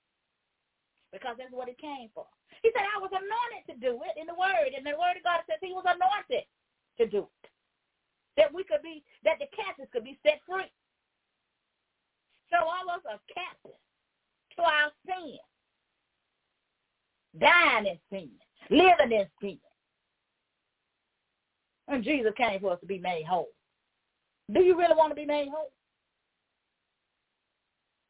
[1.14, 2.26] because that's what it came for.
[2.66, 4.74] He said, I was anointed to do it in the word.
[4.76, 6.44] And the word of God says he was anointed
[6.98, 7.46] to do it.
[8.36, 10.74] That we could be, that the captives could be set free.
[12.50, 13.78] So all of us are captive
[14.58, 15.38] to our sin.
[17.38, 18.30] Dying in sin.
[18.70, 19.60] Living in sin.
[21.88, 23.50] And Jesus came for us to be made whole.
[24.54, 25.72] Do you really want to be made whole?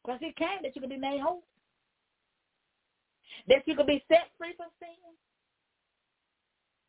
[0.04, 1.42] Because he came that you could be made whole
[3.48, 4.88] that you can be set free from sin,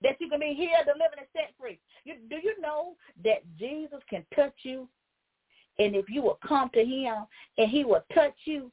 [0.01, 1.79] that you can be healed, delivered, and set free.
[2.03, 4.87] You, do you know that Jesus can touch you?
[5.79, 7.25] And if you will come to him
[7.57, 8.71] and he will touch you,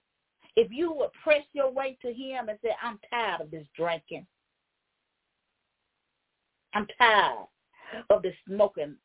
[0.55, 4.27] if you will press your way to him and say, I'm tired of this drinking.
[6.75, 7.49] I'm tired
[8.11, 8.97] of this smoking.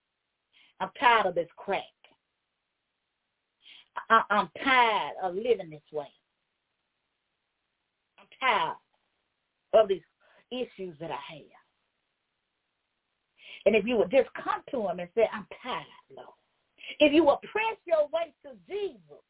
[0.79, 1.83] I'm tired of this crack.
[4.09, 6.07] I, I'm tired of living this way
[8.19, 8.75] I'm tired
[9.73, 10.01] of these
[10.51, 11.41] issues that I have.
[13.65, 15.85] And if you would just come to him and say, I'm tired,
[16.15, 16.29] Lord.
[16.99, 19.23] If you will press your way to Jesus,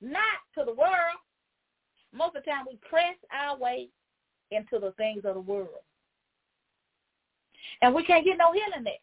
[0.00, 0.20] not
[0.54, 1.20] to the world.
[2.12, 3.88] Most of the time we press our way
[4.50, 5.68] into the things of the world.
[7.82, 9.02] And we can't get no healing there.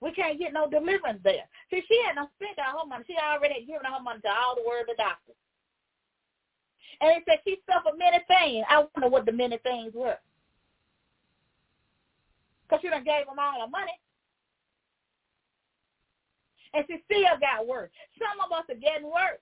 [0.00, 1.48] We can't get no deliverance there.
[1.70, 3.04] See, she had no spent all her money.
[3.06, 5.36] She already had given her money to all the world of the doctors.
[7.00, 8.64] And it said she suffered many things.
[8.68, 10.18] I wonder what the many things were.
[12.64, 13.96] Because she done gave them all her money.
[16.74, 17.90] And she still got worse.
[18.18, 19.40] Some of us are getting worse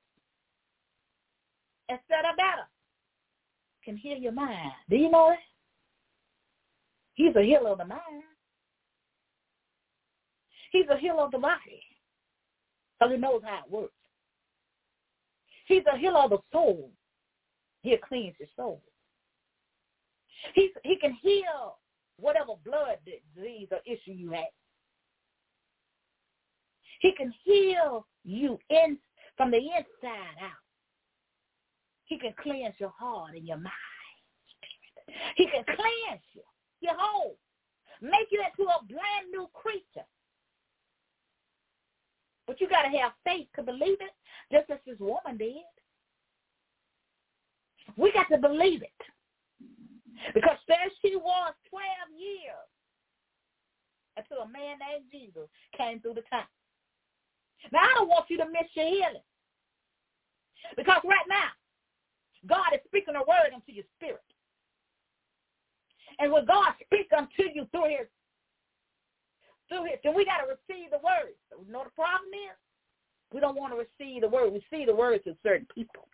[1.89, 2.69] instead of better.
[3.85, 4.73] Can heal your mind.
[4.89, 5.54] Do you know that?
[7.15, 8.23] He's a healer of the mind.
[10.73, 11.83] He's a healer of the body.
[12.99, 13.93] Because he knows how it works.
[15.67, 16.91] He's a healer of the soul.
[17.83, 18.83] He'll cleanse your soul.
[20.55, 21.79] He, he can heal
[22.19, 24.45] whatever blood disease or issue you have.
[27.01, 28.99] He can heal you in
[29.37, 30.65] from the inside out.
[32.05, 33.73] He can cleanse your heart and your mind.
[35.37, 36.43] He can cleanse you,
[36.85, 37.37] your whole,
[38.01, 40.07] make you into a brand new creature.
[42.47, 44.13] But you got to have faith to believe it,
[44.53, 45.65] just as this woman did.
[47.97, 49.01] We got to believe it.
[50.35, 51.85] Because there she was 12
[52.17, 52.69] years
[54.17, 56.49] until a man named Jesus came through the time.
[57.73, 59.25] Now, I don't want you to miss your healing.
[60.77, 61.51] Because right now,
[62.47, 64.25] God is speaking a word into your spirit.
[66.19, 68.09] And when God speaks unto you through his,
[69.69, 71.35] through his, then we got to receive the word.
[71.51, 72.57] You know the problem is?
[73.33, 74.53] We don't want to receive the word.
[74.53, 76.07] We see the words to certain people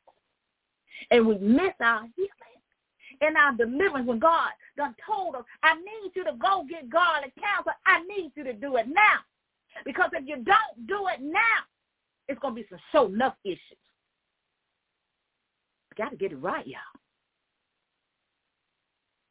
[1.11, 2.61] and we miss our healing
[3.20, 7.22] and our deliverance when God done told us, I need you to go get God
[7.22, 7.72] and counsel.
[7.86, 9.20] I need you to do it now.
[9.84, 11.40] Because if you don't do it now,
[12.28, 13.61] it's going to be some show enough issues.
[15.96, 16.99] Got to get it right, y'all.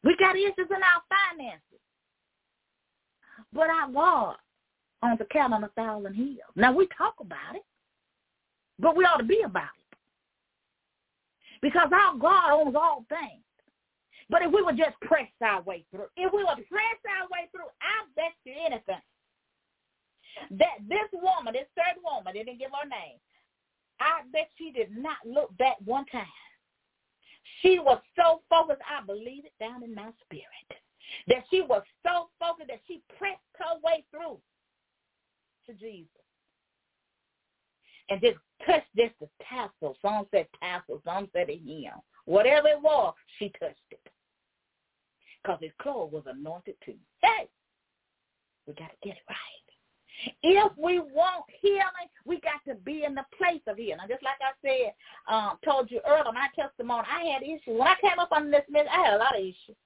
[0.03, 1.63] We got issues in our finances.
[3.53, 4.35] But our God
[5.03, 6.53] owns a cattle on a thousand hills.
[6.55, 7.63] Now, we talk about it,
[8.79, 9.97] but we ought to be about it
[11.61, 13.43] because our God owns all things.
[14.29, 17.49] But if we would just press our way through, if we would press our way
[17.51, 19.01] through, I bet you anything
[20.51, 23.17] that this woman, this third woman, they didn't give her name,
[23.99, 26.25] I bet she did not look back one time.
[27.61, 30.81] She was so focused, I believe it down in my spirit,
[31.27, 34.39] that she was so focused that she pressed her way through
[35.65, 36.07] to Jesus
[38.09, 39.97] and just touched just the tassel.
[40.01, 41.99] Some said tassel, some said a hem.
[42.25, 44.01] Whatever it was, she touched it.
[45.41, 46.95] Because his clothes was anointed too.
[47.21, 47.47] Hey!
[48.67, 49.68] We got to get it right.
[50.43, 54.07] If we want healing, we got to be in the place of healing.
[54.09, 54.93] Just like I said,
[55.33, 57.61] um, told you earlier, my testimony, I had issues.
[57.67, 59.77] When I came up on this message, I had a lot of issues.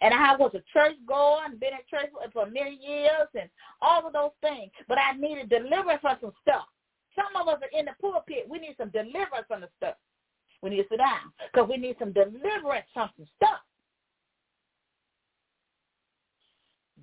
[0.00, 3.48] And I was a church goer and been in church for many years and
[3.80, 4.70] all of those things.
[4.88, 6.66] But I needed deliverance from some stuff.
[7.14, 8.46] Some of us are in the pulpit.
[8.48, 9.94] We need some deliverance from the stuff.
[10.62, 13.60] We need to sit down because we need some deliverance from some stuff.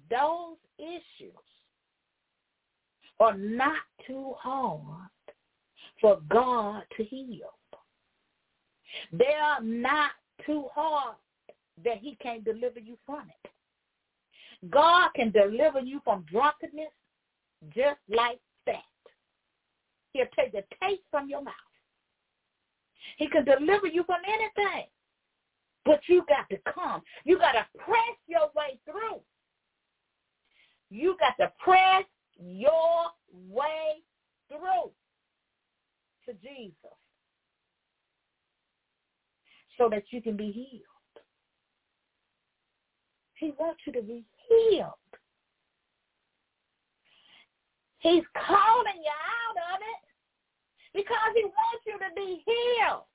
[0.10, 1.34] Those issues
[3.20, 5.10] are not too hard
[6.02, 7.54] for God to heal.
[9.12, 10.12] They are not
[10.46, 11.16] too hard
[11.84, 14.70] that he can't deliver you from it.
[14.70, 16.92] God can deliver you from drunkenness
[17.74, 18.82] just like that.
[20.14, 21.54] He'll take the taste from your mouth.
[23.18, 24.86] He can deliver you from anything.
[25.86, 27.02] But you got to come.
[27.26, 29.20] You got to press your way through.
[30.90, 32.06] You got to press
[32.46, 33.06] your
[33.50, 34.04] way
[34.50, 34.92] through
[36.26, 36.98] to Jesus
[39.78, 40.82] so that you can be healed.
[43.36, 44.92] He wants you to be healed.
[48.00, 50.04] He's calling you out of it
[50.94, 53.08] because he wants you to be healed.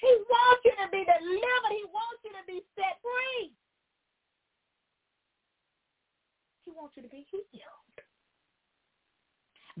[0.00, 1.72] He wants you to be delivered.
[1.74, 3.50] He wants you to be set free.
[6.68, 7.96] He wants you to be healed.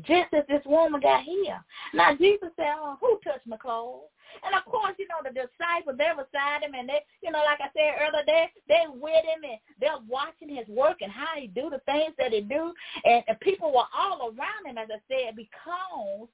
[0.06, 1.60] Just as this woman got healed.
[1.92, 4.08] Now Jesus said, oh, who touched my clothes?
[4.42, 7.60] And of course, you know, the disciples, they're beside him and they, you know, like
[7.60, 11.48] I said earlier, they, they're with him and they're watching his work and how he
[11.48, 12.72] do the things that he do.
[13.04, 16.28] And, and people were all around him, as I said, because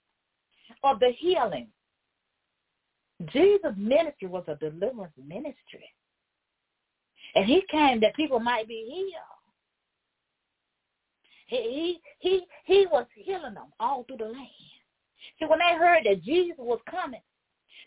[0.84, 1.68] of the healing.
[3.32, 5.88] Jesus' ministry was a deliverance ministry.
[7.34, 9.33] And he came that people might be healed.
[11.46, 14.48] He he he was healing them all through the land.
[15.38, 17.20] See, when they heard that Jesus was coming,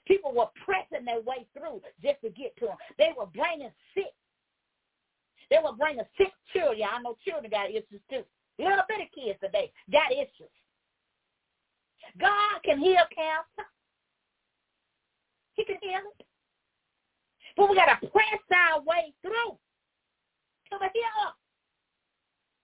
[0.06, 2.78] people were pressing their way through just to get to him.
[2.98, 4.14] They were bringing sick.
[5.50, 6.82] They were bringing sick children.
[6.84, 8.24] I know children got issues too.
[8.60, 10.54] Little bitty kids today got issues.
[12.20, 13.68] God can heal cancer.
[15.56, 16.26] He can heal it.
[17.56, 19.58] But we got to press our way through
[20.72, 21.32] to the healer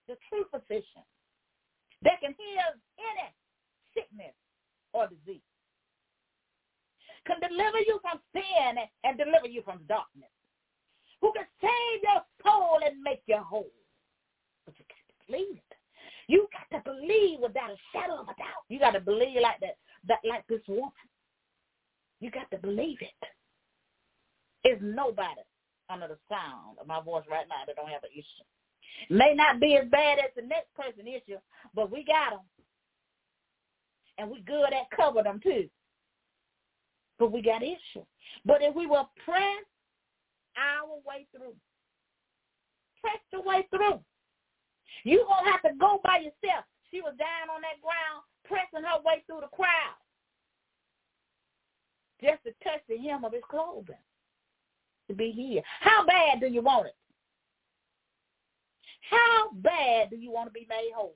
[0.07, 1.05] the true physician
[2.03, 3.29] that can heal any
[3.95, 4.35] sickness
[4.93, 5.41] or disease,
[7.25, 10.31] can deliver you from sin and deliver you from darkness,
[11.21, 13.71] who can save your soul and make you whole.
[14.65, 15.77] But you got to believe it.
[16.27, 18.67] You got to believe without a shadow of a doubt.
[18.69, 19.77] You got to believe like that,
[20.07, 20.91] that like this woman.
[22.19, 23.27] You got to believe it.
[24.63, 25.43] There's nobody
[25.89, 28.47] under the sound of my voice right now that don't have an issue.
[29.09, 31.37] May not be as bad as the next person issue,
[31.75, 32.45] but we got them.
[34.17, 35.67] And we good at cover them too.
[37.19, 38.07] But we got issues.
[38.45, 39.65] But if we will press
[40.57, 41.55] our way through,
[43.01, 43.99] press the way through.
[45.03, 46.65] You won't have to go by yourself.
[46.91, 49.97] She was down on that ground, pressing her way through the crowd
[52.23, 53.95] just to touch the hem of his clothing
[55.07, 55.65] to be healed.
[55.81, 56.95] How bad do you want it?
[59.09, 61.15] How bad do you want to be made whole?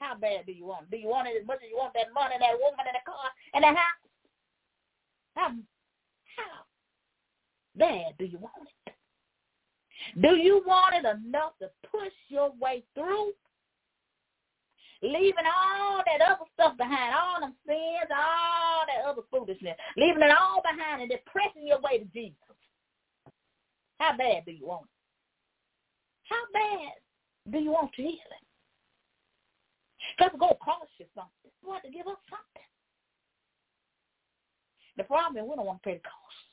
[0.00, 0.90] How bad do you want?
[0.90, 3.04] Do you want it as much as you want that money, that woman, and the
[3.06, 4.04] car, and the house?
[5.34, 5.48] How,
[6.36, 6.64] how
[7.76, 8.94] bad do you want it?
[10.20, 13.32] Do you want it enough to push your way through?
[15.02, 20.30] Leaving all that other stuff behind, all them sins, all that other foolishness, leaving it
[20.30, 22.36] all behind and then pressing your way to Jesus.
[23.98, 24.93] How bad do you want it?
[26.24, 26.92] How bad
[27.52, 28.44] do you want your healing?
[30.16, 31.50] Because it's going to cost you something.
[31.62, 32.68] You have to give up something.
[34.96, 36.50] The problem is we don't want to pay the cost.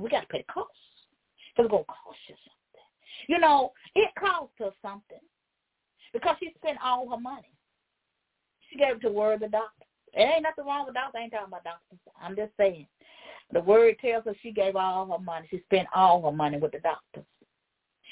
[0.00, 0.70] We got to pay the cost.
[1.54, 2.86] Because it's going to cost you something.
[3.28, 5.22] You know, it cost her something
[6.12, 7.50] because she spent all her money.
[8.70, 9.84] She gave it to word the doctor.
[10.14, 11.14] There ain't nothing wrong with doctors.
[11.18, 11.98] I ain't talking about doctors.
[12.20, 12.86] I'm just saying.
[13.52, 15.46] The word tells us she gave all her money.
[15.50, 17.24] She spent all her money with the doctors.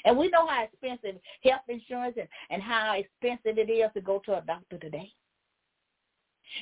[0.05, 4.21] And we know how expensive health insurance and, and how expensive it is to go
[4.25, 5.11] to a doctor today.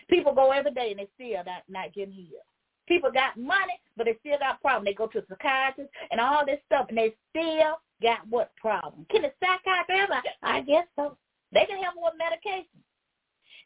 [0.10, 2.46] People go every day and they still not, not getting healed.
[2.88, 4.86] People got money, but they still got problems.
[4.86, 9.06] They go to a psychiatrist and all this stuff, and they still got what problem?
[9.10, 10.24] Can a psychiatrist help?
[10.44, 11.18] I guess so.
[11.54, 12.82] They can help with medication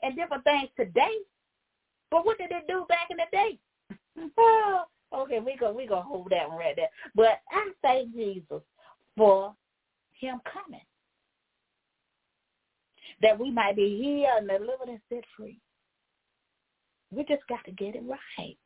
[0.02, 1.18] and different things today.
[2.12, 3.60] But what did they do back in the day?
[4.38, 6.90] oh, okay, we go we gonna hold that one right there.
[7.16, 8.62] But I thank Jesus
[9.18, 9.56] for
[10.20, 10.82] him coming.
[13.22, 15.60] That we might be healed and delivered and set free.
[17.12, 18.58] We just got to get it right.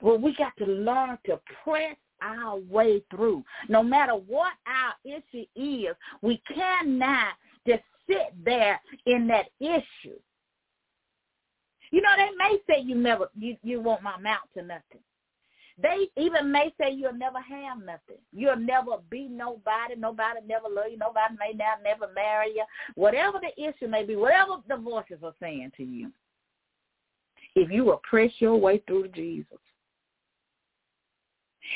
[0.00, 3.42] Well, we got to learn to press our way through.
[3.68, 7.34] No matter what our issue is, we cannot
[7.66, 10.18] just sit there in that issue.
[11.90, 14.20] You know, they may say you never you, you won't mouth
[14.56, 15.02] to nothing.
[15.80, 18.18] They even may say you'll never have nothing.
[18.32, 19.94] You'll never be nobody.
[19.96, 20.98] Nobody never love you.
[20.98, 22.64] Nobody may now never marry you.
[22.94, 26.10] Whatever the issue may be, whatever the voices are saying to you,
[27.54, 29.58] if you will press your way through Jesus,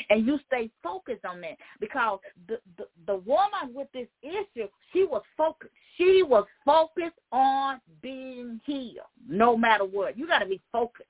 [0.09, 5.05] and you stay focused on that because the, the the woman with this issue she
[5.05, 10.61] was focused she was focused on being healed no matter what you got to be
[10.71, 11.09] focused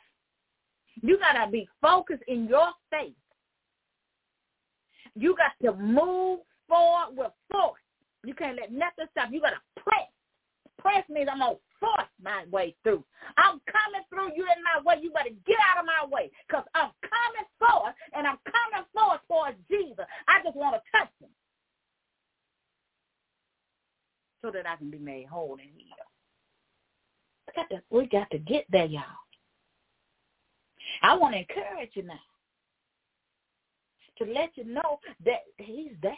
[1.01, 3.13] you got to be focused in your faith
[5.15, 7.81] you got to move forward with force
[8.25, 10.07] you can't let nothing stop you got to press
[10.79, 13.03] press means i'm going to force my way through.
[13.37, 15.01] I'm coming through you in my way.
[15.01, 19.21] You better get out of my way because I'm coming forth and I'm coming forth
[19.27, 20.05] towards Jesus.
[20.27, 21.29] I just want to touch him
[24.43, 26.07] so that I can be made whole and healed.
[27.47, 29.03] We got to, we got to get there, y'all.
[31.01, 32.19] I want to encourage you now
[34.17, 36.17] to let you know that he's there.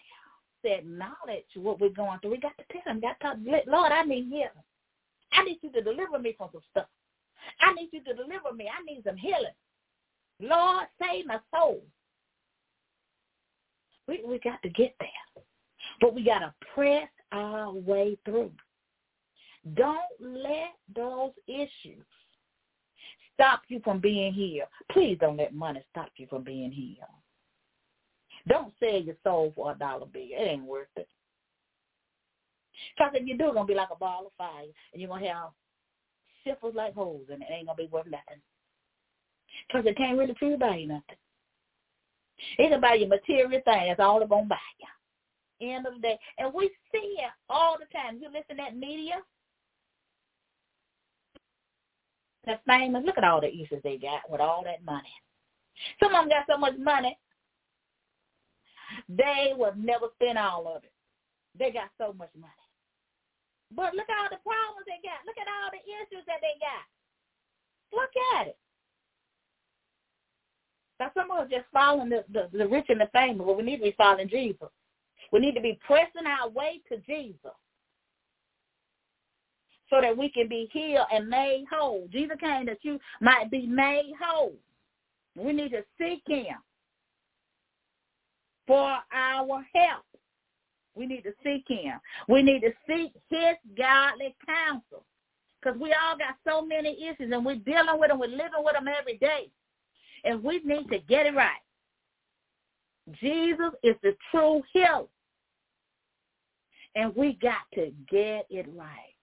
[0.65, 2.31] To acknowledge what we're going through.
[2.31, 4.49] We got to tell him, got to talk, Lord, I need healing.
[5.31, 6.87] I need you to deliver me from some stuff.
[7.61, 8.67] I need you to deliver me.
[8.67, 9.53] I need some healing.
[10.41, 11.81] Lord, save my soul.
[14.07, 15.43] We we got to get there.
[16.01, 18.51] But we got to press our way through.
[19.75, 22.05] Don't let those issues
[23.39, 24.67] stop you from being healed.
[24.91, 27.09] Please don't let money stop you from being healed.
[28.47, 30.21] Don't sell your soul for a dollar bill.
[30.23, 31.07] It ain't worth it.
[32.97, 34.65] Because if you do, it's going to be like a ball of fire.
[34.93, 35.49] And you're going to have
[36.43, 37.47] shippers like holes and it.
[37.51, 38.41] ain't going to be worth nothing.
[39.67, 41.17] Because it can't really truly buy you nothing.
[42.57, 43.87] It's about your material thing.
[43.87, 45.69] That's all it's going to buy you.
[45.69, 46.19] End of the day.
[46.37, 48.19] And we see it all the time.
[48.21, 49.15] You listen to that media.
[52.45, 53.03] That's famous.
[53.05, 55.13] Look at all the issues they got with all that money.
[56.01, 57.17] Some of them got so much money,
[59.07, 60.91] they will never spend all of it.
[61.57, 62.53] They got so much money.
[63.75, 65.25] But look at all the problems they got.
[65.25, 66.85] Look at all the issues that they got.
[67.93, 68.57] Look at it.
[70.99, 73.63] Now some of us just following the, the, the rich and the famous, but we
[73.63, 74.67] need to be following Jesus.
[75.31, 77.55] We need to be pressing our way to Jesus
[79.89, 82.07] so that we can be healed and made whole.
[82.11, 84.55] Jesus came that you might be made whole.
[85.35, 86.57] We need to seek him
[88.67, 90.05] for our help.
[90.95, 91.99] We need to seek him.
[92.27, 95.05] We need to seek his godly counsel.
[95.61, 98.19] Because we all got so many issues and we're dealing with them.
[98.19, 99.49] We're living with them every day.
[100.23, 101.61] And we need to get it right.
[103.21, 105.05] Jesus is the true healer.
[106.95, 109.15] And we got to get it right.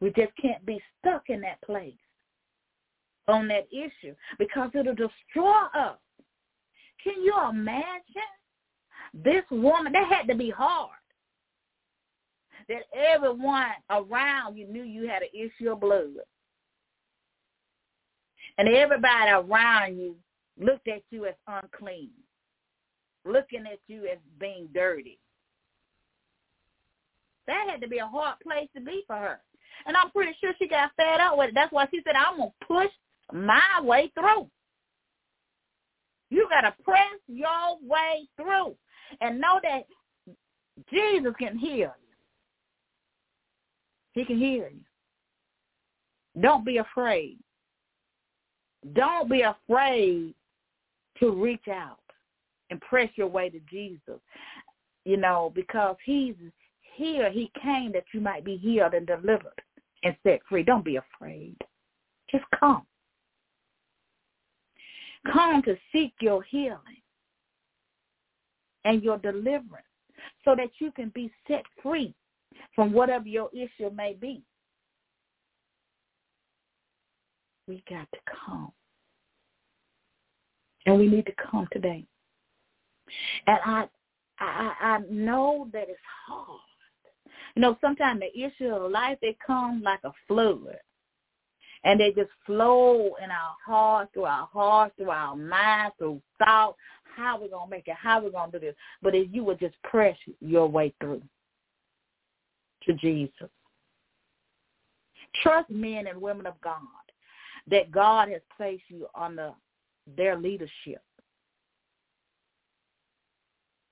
[0.00, 1.94] We just can't be stuck in that place
[3.26, 5.98] on that issue because it'll destroy us.
[7.02, 8.04] Can you imagine
[9.14, 10.90] this woman, that had to be hard.
[12.68, 16.08] That everyone around you knew you had an issue of blood.
[18.58, 20.16] And everybody around you
[20.60, 22.10] looked at you as unclean,
[23.24, 25.18] looking at you as being dirty.
[27.46, 29.40] That had to be a hard place to be for her.
[29.86, 31.54] And I'm pretty sure she got fed up with it.
[31.54, 32.90] That's why she said, I'm going to push
[33.32, 34.48] my way through.
[36.30, 38.74] You got to press your way through
[39.20, 39.84] and know that
[40.92, 42.16] Jesus can heal you.
[44.12, 46.40] He can heal you.
[46.40, 47.38] Don't be afraid.
[48.92, 50.34] Don't be afraid
[51.18, 51.98] to reach out
[52.70, 54.20] and press your way to Jesus.
[55.04, 56.34] You know, because he's
[56.94, 57.30] here.
[57.30, 59.62] He came that you might be healed and delivered
[60.04, 60.62] and set free.
[60.62, 61.56] Don't be afraid.
[62.30, 62.82] Just come.
[65.32, 67.02] Come to seek your healing
[68.84, 69.86] and your deliverance
[70.44, 72.14] so that you can be set free
[72.74, 74.42] from whatever your issue may be.
[77.66, 78.72] We got to come.
[80.86, 82.06] And we need to come today.
[83.46, 83.88] And I
[84.38, 86.60] I I know that it's hard.
[87.54, 90.76] You know, sometimes the issue of life they come like a flood.
[91.84, 96.74] And they just flow in our heart, through our heart, through our mind, through thought,
[97.16, 98.74] how we're going to make it, how we're going to do this.
[99.00, 101.22] But if you would just press your way through
[102.84, 103.48] to Jesus.
[105.42, 106.78] Trust men and women of God
[107.70, 109.52] that God has placed you under
[110.16, 111.02] their leadership.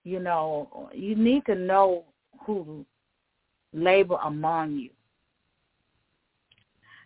[0.04, 2.04] You know, you need to know
[2.44, 2.86] who
[3.76, 4.90] labor among you.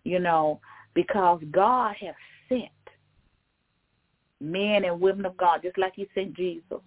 [0.05, 0.61] You know,
[0.95, 2.15] because God has
[2.49, 2.71] sent
[4.41, 6.81] men and women of God, just like he sent Jesus.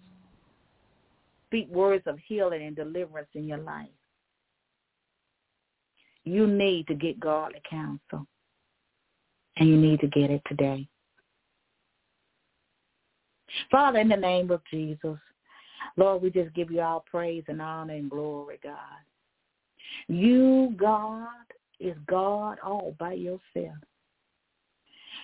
[1.48, 3.88] Speak words of healing and deliverance in your life.
[6.24, 8.26] You need to get godly counsel.
[9.58, 10.88] And you need to get it today.
[13.70, 15.18] Father, in the name of Jesus,
[15.96, 18.74] Lord, we just give you all praise and honor and glory, God.
[20.08, 21.28] You, God,
[21.80, 23.78] is God all by yourself.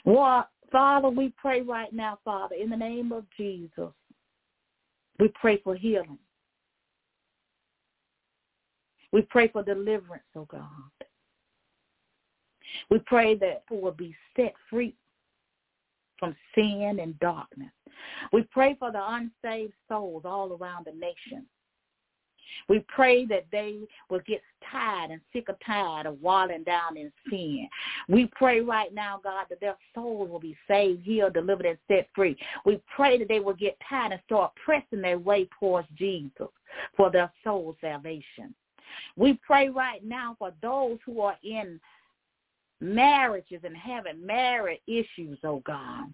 [0.06, 3.92] Well, Father, we pray right now, Father, in the name of Jesus.
[5.20, 6.18] We pray for healing.
[9.12, 10.70] We pray for deliverance, oh God.
[12.90, 14.96] We pray that people will be set free
[16.20, 17.72] from sin and darkness.
[18.32, 21.46] We pray for the unsaved souls all around the nation.
[22.68, 23.80] We pray that they
[24.10, 24.42] will get
[24.72, 27.68] tired and sick or tired of walling down in sin.
[28.08, 32.08] We pray right now, God, that their souls will be saved, healed, delivered, and set
[32.16, 32.38] free.
[32.66, 36.48] We pray that they will get tired and start pressing their way towards Jesus
[36.96, 38.54] for their soul salvation.
[39.16, 41.80] We pray right now for those who are in
[42.82, 46.14] marriages and having marriage issues, oh God.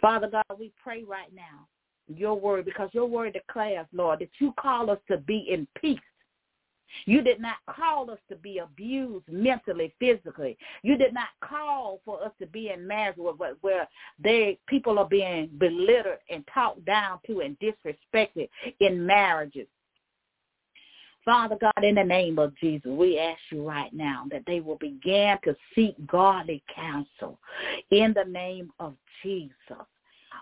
[0.00, 1.68] Father God, we pray right now
[2.08, 5.98] your word because your word declares, Lord, that you call us to be in peace.
[7.04, 10.56] You did not call us to be abused mentally, physically.
[10.82, 13.88] You did not call for us to be in marriage where, where
[14.22, 18.48] they people are being belittled and talked down to and disrespected
[18.80, 19.66] in marriages.
[21.24, 24.76] Father God, in the name of Jesus, we ask you right now that they will
[24.76, 27.40] begin to seek godly counsel
[27.90, 28.94] in the name of
[29.24, 29.52] Jesus.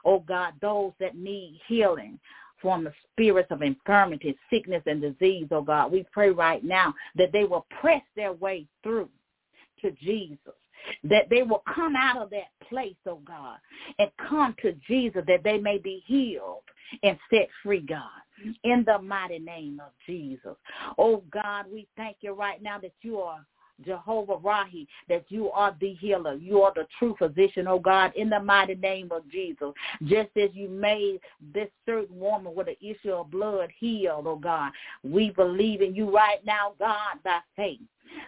[0.05, 2.19] Oh God, those that need healing
[2.61, 7.33] from the spirits of infirmity, sickness, and disease, oh God, we pray right now that
[7.33, 9.09] they will press their way through
[9.83, 10.55] to Jesus
[11.03, 13.57] that they will come out of that place, oh God,
[13.99, 16.63] and come to Jesus that they may be healed
[17.03, 18.03] and set free, God
[18.65, 20.57] in the mighty name of Jesus.
[20.99, 23.45] Oh God, we thank you right now that you are
[23.85, 26.35] Jehovah Rahi, that you are the healer.
[26.35, 29.73] You are the true physician, oh God, in the mighty name of Jesus.
[30.05, 31.21] Just as you made
[31.53, 34.73] this certain woman with an issue of blood healed, oh God,
[35.03, 37.81] we believe in you right now, God, by faith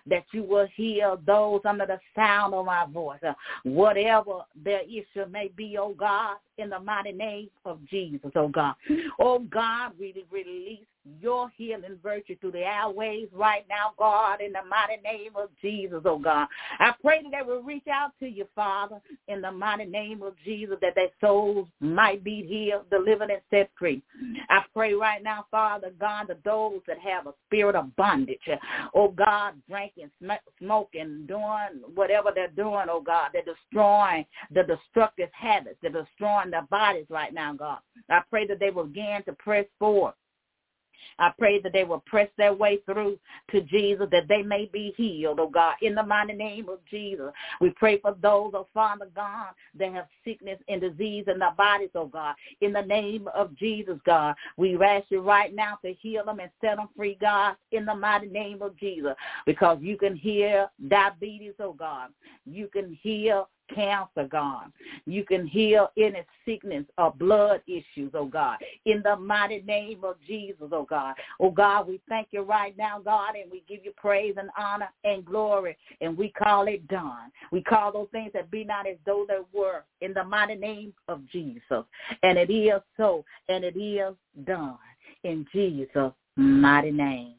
[0.07, 3.20] that you will heal those under the sound of my voice.
[3.26, 3.32] Uh,
[3.64, 8.74] whatever their issue may be, oh God, in the mighty name of Jesus, oh God.
[9.20, 10.86] Oh God, we release
[11.20, 16.02] your healing virtue through the airways right now, God, in the mighty name of Jesus,
[16.04, 16.48] oh God.
[16.78, 20.34] I pray that they will reach out to you, Father, in the mighty name of
[20.44, 24.02] Jesus, that their souls might be healed, delivered, and set free.
[24.48, 28.40] I pray right now, Father, God, that those that have a spirit of bondage,
[28.94, 30.11] oh God, drinking,
[30.59, 36.62] smoking, doing whatever they're doing, oh God, they're destroying the destructive habits, they're destroying their
[36.62, 37.78] bodies right now, God.
[38.11, 40.14] I pray that they will begin to press forward
[41.18, 43.18] I pray that they will press their way through
[43.51, 47.30] to Jesus, that they may be healed, oh God, in the mighty name of Jesus.
[47.61, 51.90] We pray for those, oh Father God, that have sickness and disease in their bodies,
[51.94, 52.34] oh God.
[52.61, 56.51] In the name of Jesus, God, we ask you right now to heal them and
[56.61, 59.14] set them free, God, in the mighty name of Jesus,
[59.47, 62.11] because you can heal diabetes, oh God.
[62.44, 64.72] You can heal cancer, God.
[65.06, 68.58] You can heal any sickness or blood issues, oh God.
[68.84, 71.14] In the mighty name of Jesus, oh God.
[71.40, 74.88] Oh God, we thank you right now, God, and we give you praise and honor
[75.04, 77.30] and glory, and we call it done.
[77.52, 80.92] We call those things that be not as though they were in the mighty name
[81.08, 81.84] of Jesus.
[82.22, 84.14] And it is so, and it is
[84.44, 84.78] done
[85.24, 87.34] in Jesus' mighty name.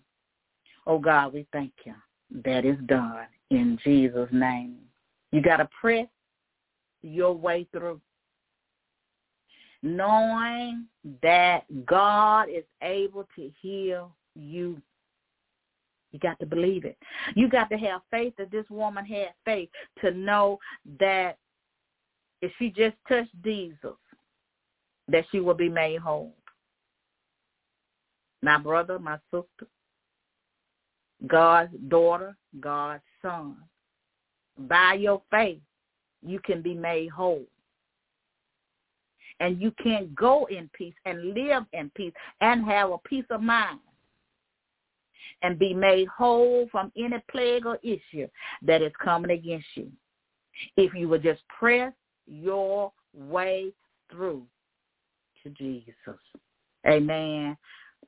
[0.85, 1.93] Oh God, we thank you.
[2.43, 4.77] That is done in Jesus' name.
[5.31, 6.07] You got to press
[7.01, 8.01] your way through.
[9.83, 10.85] Knowing
[11.21, 14.81] that God is able to heal you.
[16.11, 16.97] You got to believe it.
[17.35, 19.69] You got to have faith that this woman had faith
[20.01, 20.57] to know
[20.99, 21.37] that
[22.41, 23.97] if she just touched Jesus,
[25.07, 26.33] that she will be made whole.
[28.41, 29.67] My brother, my sister,
[31.25, 33.57] God's daughter, God's son.
[34.57, 35.61] By your faith,
[36.29, 37.45] you can be made whole.
[39.39, 43.41] and you can go in peace and live in peace and have a peace of
[43.41, 43.79] mind
[45.43, 48.27] and be made whole from any plague or issue
[48.63, 49.91] that is coming against you.
[50.75, 51.93] If you would just press
[52.25, 53.71] your way
[54.11, 54.43] through
[55.43, 55.93] to Jesus.
[56.87, 57.55] Amen.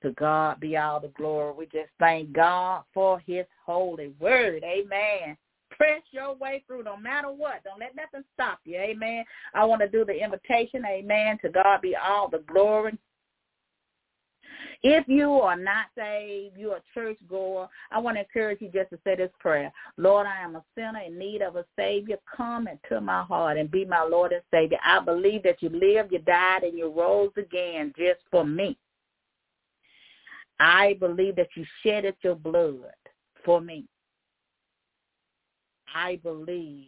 [0.01, 1.53] To God be all the glory.
[1.57, 4.63] We just thank God for his holy word.
[4.63, 5.37] Amen.
[5.79, 7.63] Press your way through no matter what.
[7.63, 8.75] Don't let nothing stop you.
[8.75, 9.23] Amen.
[9.53, 10.83] I want to do the invitation.
[10.85, 11.39] Amen.
[11.41, 12.97] To God be all the glory.
[14.83, 18.89] If you are not saved, you're a church goer, I want to encourage you just
[18.89, 19.71] to say this prayer.
[19.97, 22.17] Lord, I am a sinner in need of a Savior.
[22.35, 24.77] Come into my heart and be my Lord and Savior.
[24.83, 28.77] I believe that you lived, you died, and you rose again just for me.
[30.59, 32.93] I believe that you shedded your blood
[33.45, 33.85] for me.
[35.95, 36.87] I believe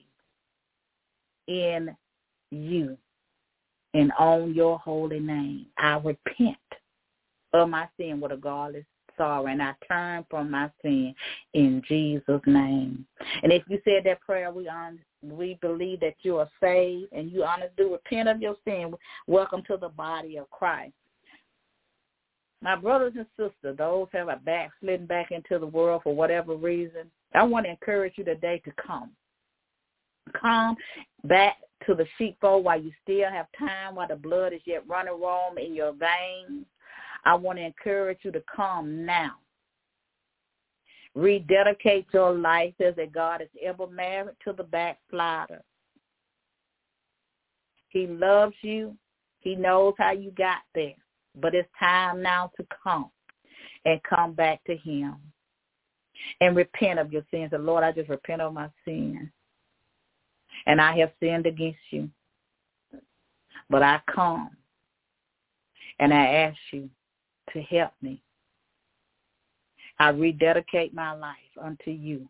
[1.47, 1.95] in
[2.51, 2.97] you
[3.93, 5.67] and on your holy name.
[5.77, 6.57] I repent
[7.53, 8.85] of my sin with a godless
[9.17, 11.13] sorrow, and I turn from my sin
[11.53, 13.05] in Jesus' name.
[13.43, 17.31] And if you said that prayer, we on we believe that you are saved and
[17.31, 18.91] you honestly repent of your sin.
[19.27, 20.93] Welcome to the body of Christ.
[22.63, 27.11] My brothers and sisters, those have a backslidden back into the world for whatever reason,
[27.33, 29.11] I want to encourage you today to come.
[30.39, 30.75] Come
[31.23, 35.19] back to the sheepfold while you still have time, while the blood is yet running
[35.19, 36.65] warm in your veins.
[37.25, 39.33] I want to encourage you to come now.
[41.13, 45.61] Rededicate your life as a God is ever married to the backslider.
[47.89, 48.95] He loves you.
[49.39, 50.95] He knows how you got there.
[51.35, 53.09] But it's time now to come
[53.85, 55.15] and come back to him
[56.39, 57.51] and repent of your sins.
[57.53, 59.29] And Lord, I just repent of my sins.
[60.65, 62.09] And I have sinned against you.
[63.69, 64.51] But I come
[65.99, 66.89] and I ask you
[67.53, 68.21] to help me.
[69.99, 72.27] I rededicate my life unto you,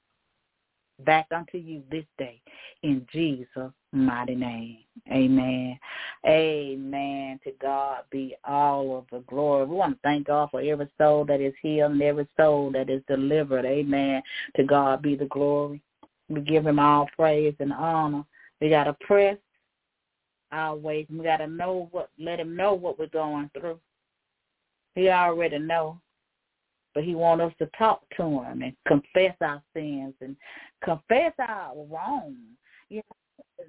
[1.05, 2.41] back unto you this day,
[2.83, 4.79] in Jesus' mighty name.
[5.11, 5.79] Amen.
[6.25, 7.39] Amen.
[7.43, 9.65] To God be all of the glory.
[9.65, 12.89] We want to thank God for every soul that is healed and every soul that
[12.89, 13.65] is delivered.
[13.65, 14.21] Amen.
[14.55, 15.81] To God be the glory.
[16.29, 18.23] We give him all praise and honor.
[18.59, 19.37] We got to press
[20.51, 21.07] our ways.
[21.09, 23.79] We got to know what, let him know what we're going through.
[24.95, 25.99] He already know.
[26.93, 30.35] But he wants us to talk to him and confess our sins and
[30.83, 32.35] confess our wrongs.
[32.89, 33.01] You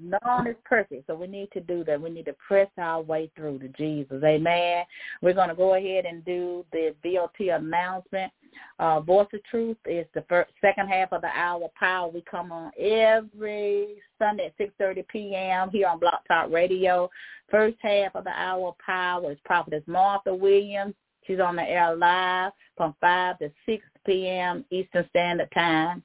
[0.00, 2.00] know, none is perfect, so we need to do that.
[2.00, 4.22] We need to press our way through to Jesus.
[4.24, 4.84] Amen.
[5.20, 8.32] We're going to go ahead and do the VOT announcement.
[8.78, 11.68] Uh, Voice of Truth is the first, second half of the hour.
[11.78, 12.10] Power.
[12.10, 15.70] We come on every Sunday at 6.30 p.m.
[15.70, 17.08] here on Blog Talk Radio.
[17.50, 20.94] First half of the hour, Power is Prophetess Martha Williams.
[21.26, 24.64] She's on the air live from 5 to 6 p.m.
[24.70, 26.02] Eastern Standard Time.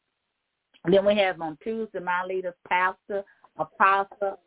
[0.85, 3.23] And then we have on Tuesday my leaders, Pastor,
[3.57, 4.39] Apostle,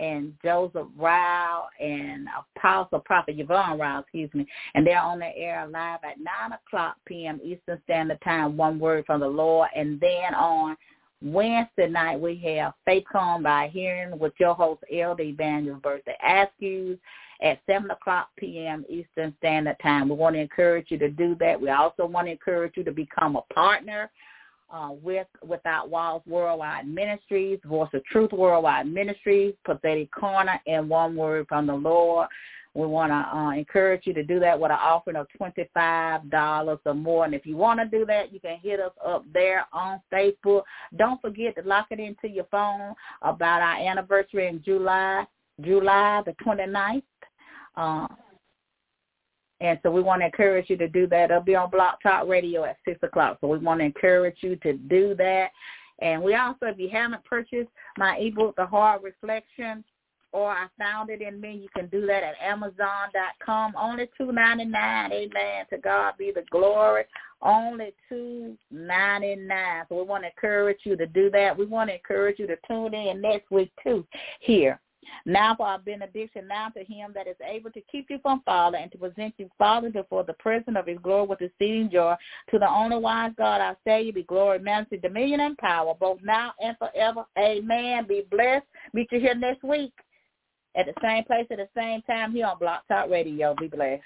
[0.00, 4.46] and Joseph Rao and Apostle Prophet Yvonne Rao, excuse me.
[4.74, 6.26] And they're on the air live at 9
[6.66, 7.40] o'clock p.m.
[7.44, 9.68] Eastern Standard Time, one word from the Lord.
[9.76, 10.76] And then on
[11.22, 16.98] Wednesday night, we have Faith Come by Hearing with your host, Elder Evangelist Birthday Askews
[17.42, 18.84] at 7 o'clock p.m.
[18.88, 20.08] Eastern Standard Time.
[20.08, 21.60] We want to encourage you to do that.
[21.60, 24.10] We also want to encourage you to become a partner
[24.72, 31.16] uh, with Without Walls Worldwide Ministries, Voice of Truth Worldwide Ministries, Prophetic Corner, and One
[31.16, 32.28] Word from the Lord.
[32.74, 36.94] We want to uh, encourage you to do that with an offering of $25 or
[36.94, 37.24] more.
[37.24, 40.62] And if you want to do that, you can hit us up there on Facebook.
[40.96, 45.24] Don't forget to lock it into your phone about our anniversary in July,
[45.60, 47.02] July the 29th.
[47.76, 48.06] Uh,
[49.60, 51.30] and so we want to encourage you to do that.
[51.30, 53.38] It'll be on Blog Talk Radio at 6 o'clock.
[53.40, 55.50] So we want to encourage you to do that.
[56.00, 59.84] And we also, if you haven't purchased my ebook, The Hard Reflection,
[60.32, 63.74] or I found it in me, you can do that at Amazon.com.
[63.80, 65.12] Only two ninety nine.
[65.12, 65.64] Amen.
[65.70, 67.04] To God be the glory.
[67.40, 69.84] Only two ninety nine.
[69.88, 71.56] So we want to encourage you to do that.
[71.56, 74.04] We want to encourage you to tune in next week too
[74.40, 74.80] here
[75.26, 78.82] now for our benediction, now to him that is able to keep you from falling
[78.82, 82.14] and to present you Father before the presence of his glory with exceeding joy.
[82.50, 86.20] To the only wise God, I say you be glory, majesty, dominion, and power, both
[86.22, 87.24] now and forever.
[87.38, 88.06] Amen.
[88.06, 88.66] Be blessed.
[88.92, 89.92] Meet you here next week
[90.76, 93.54] at the same place at the same time here on Blog Talk Radio.
[93.58, 94.02] Be blessed.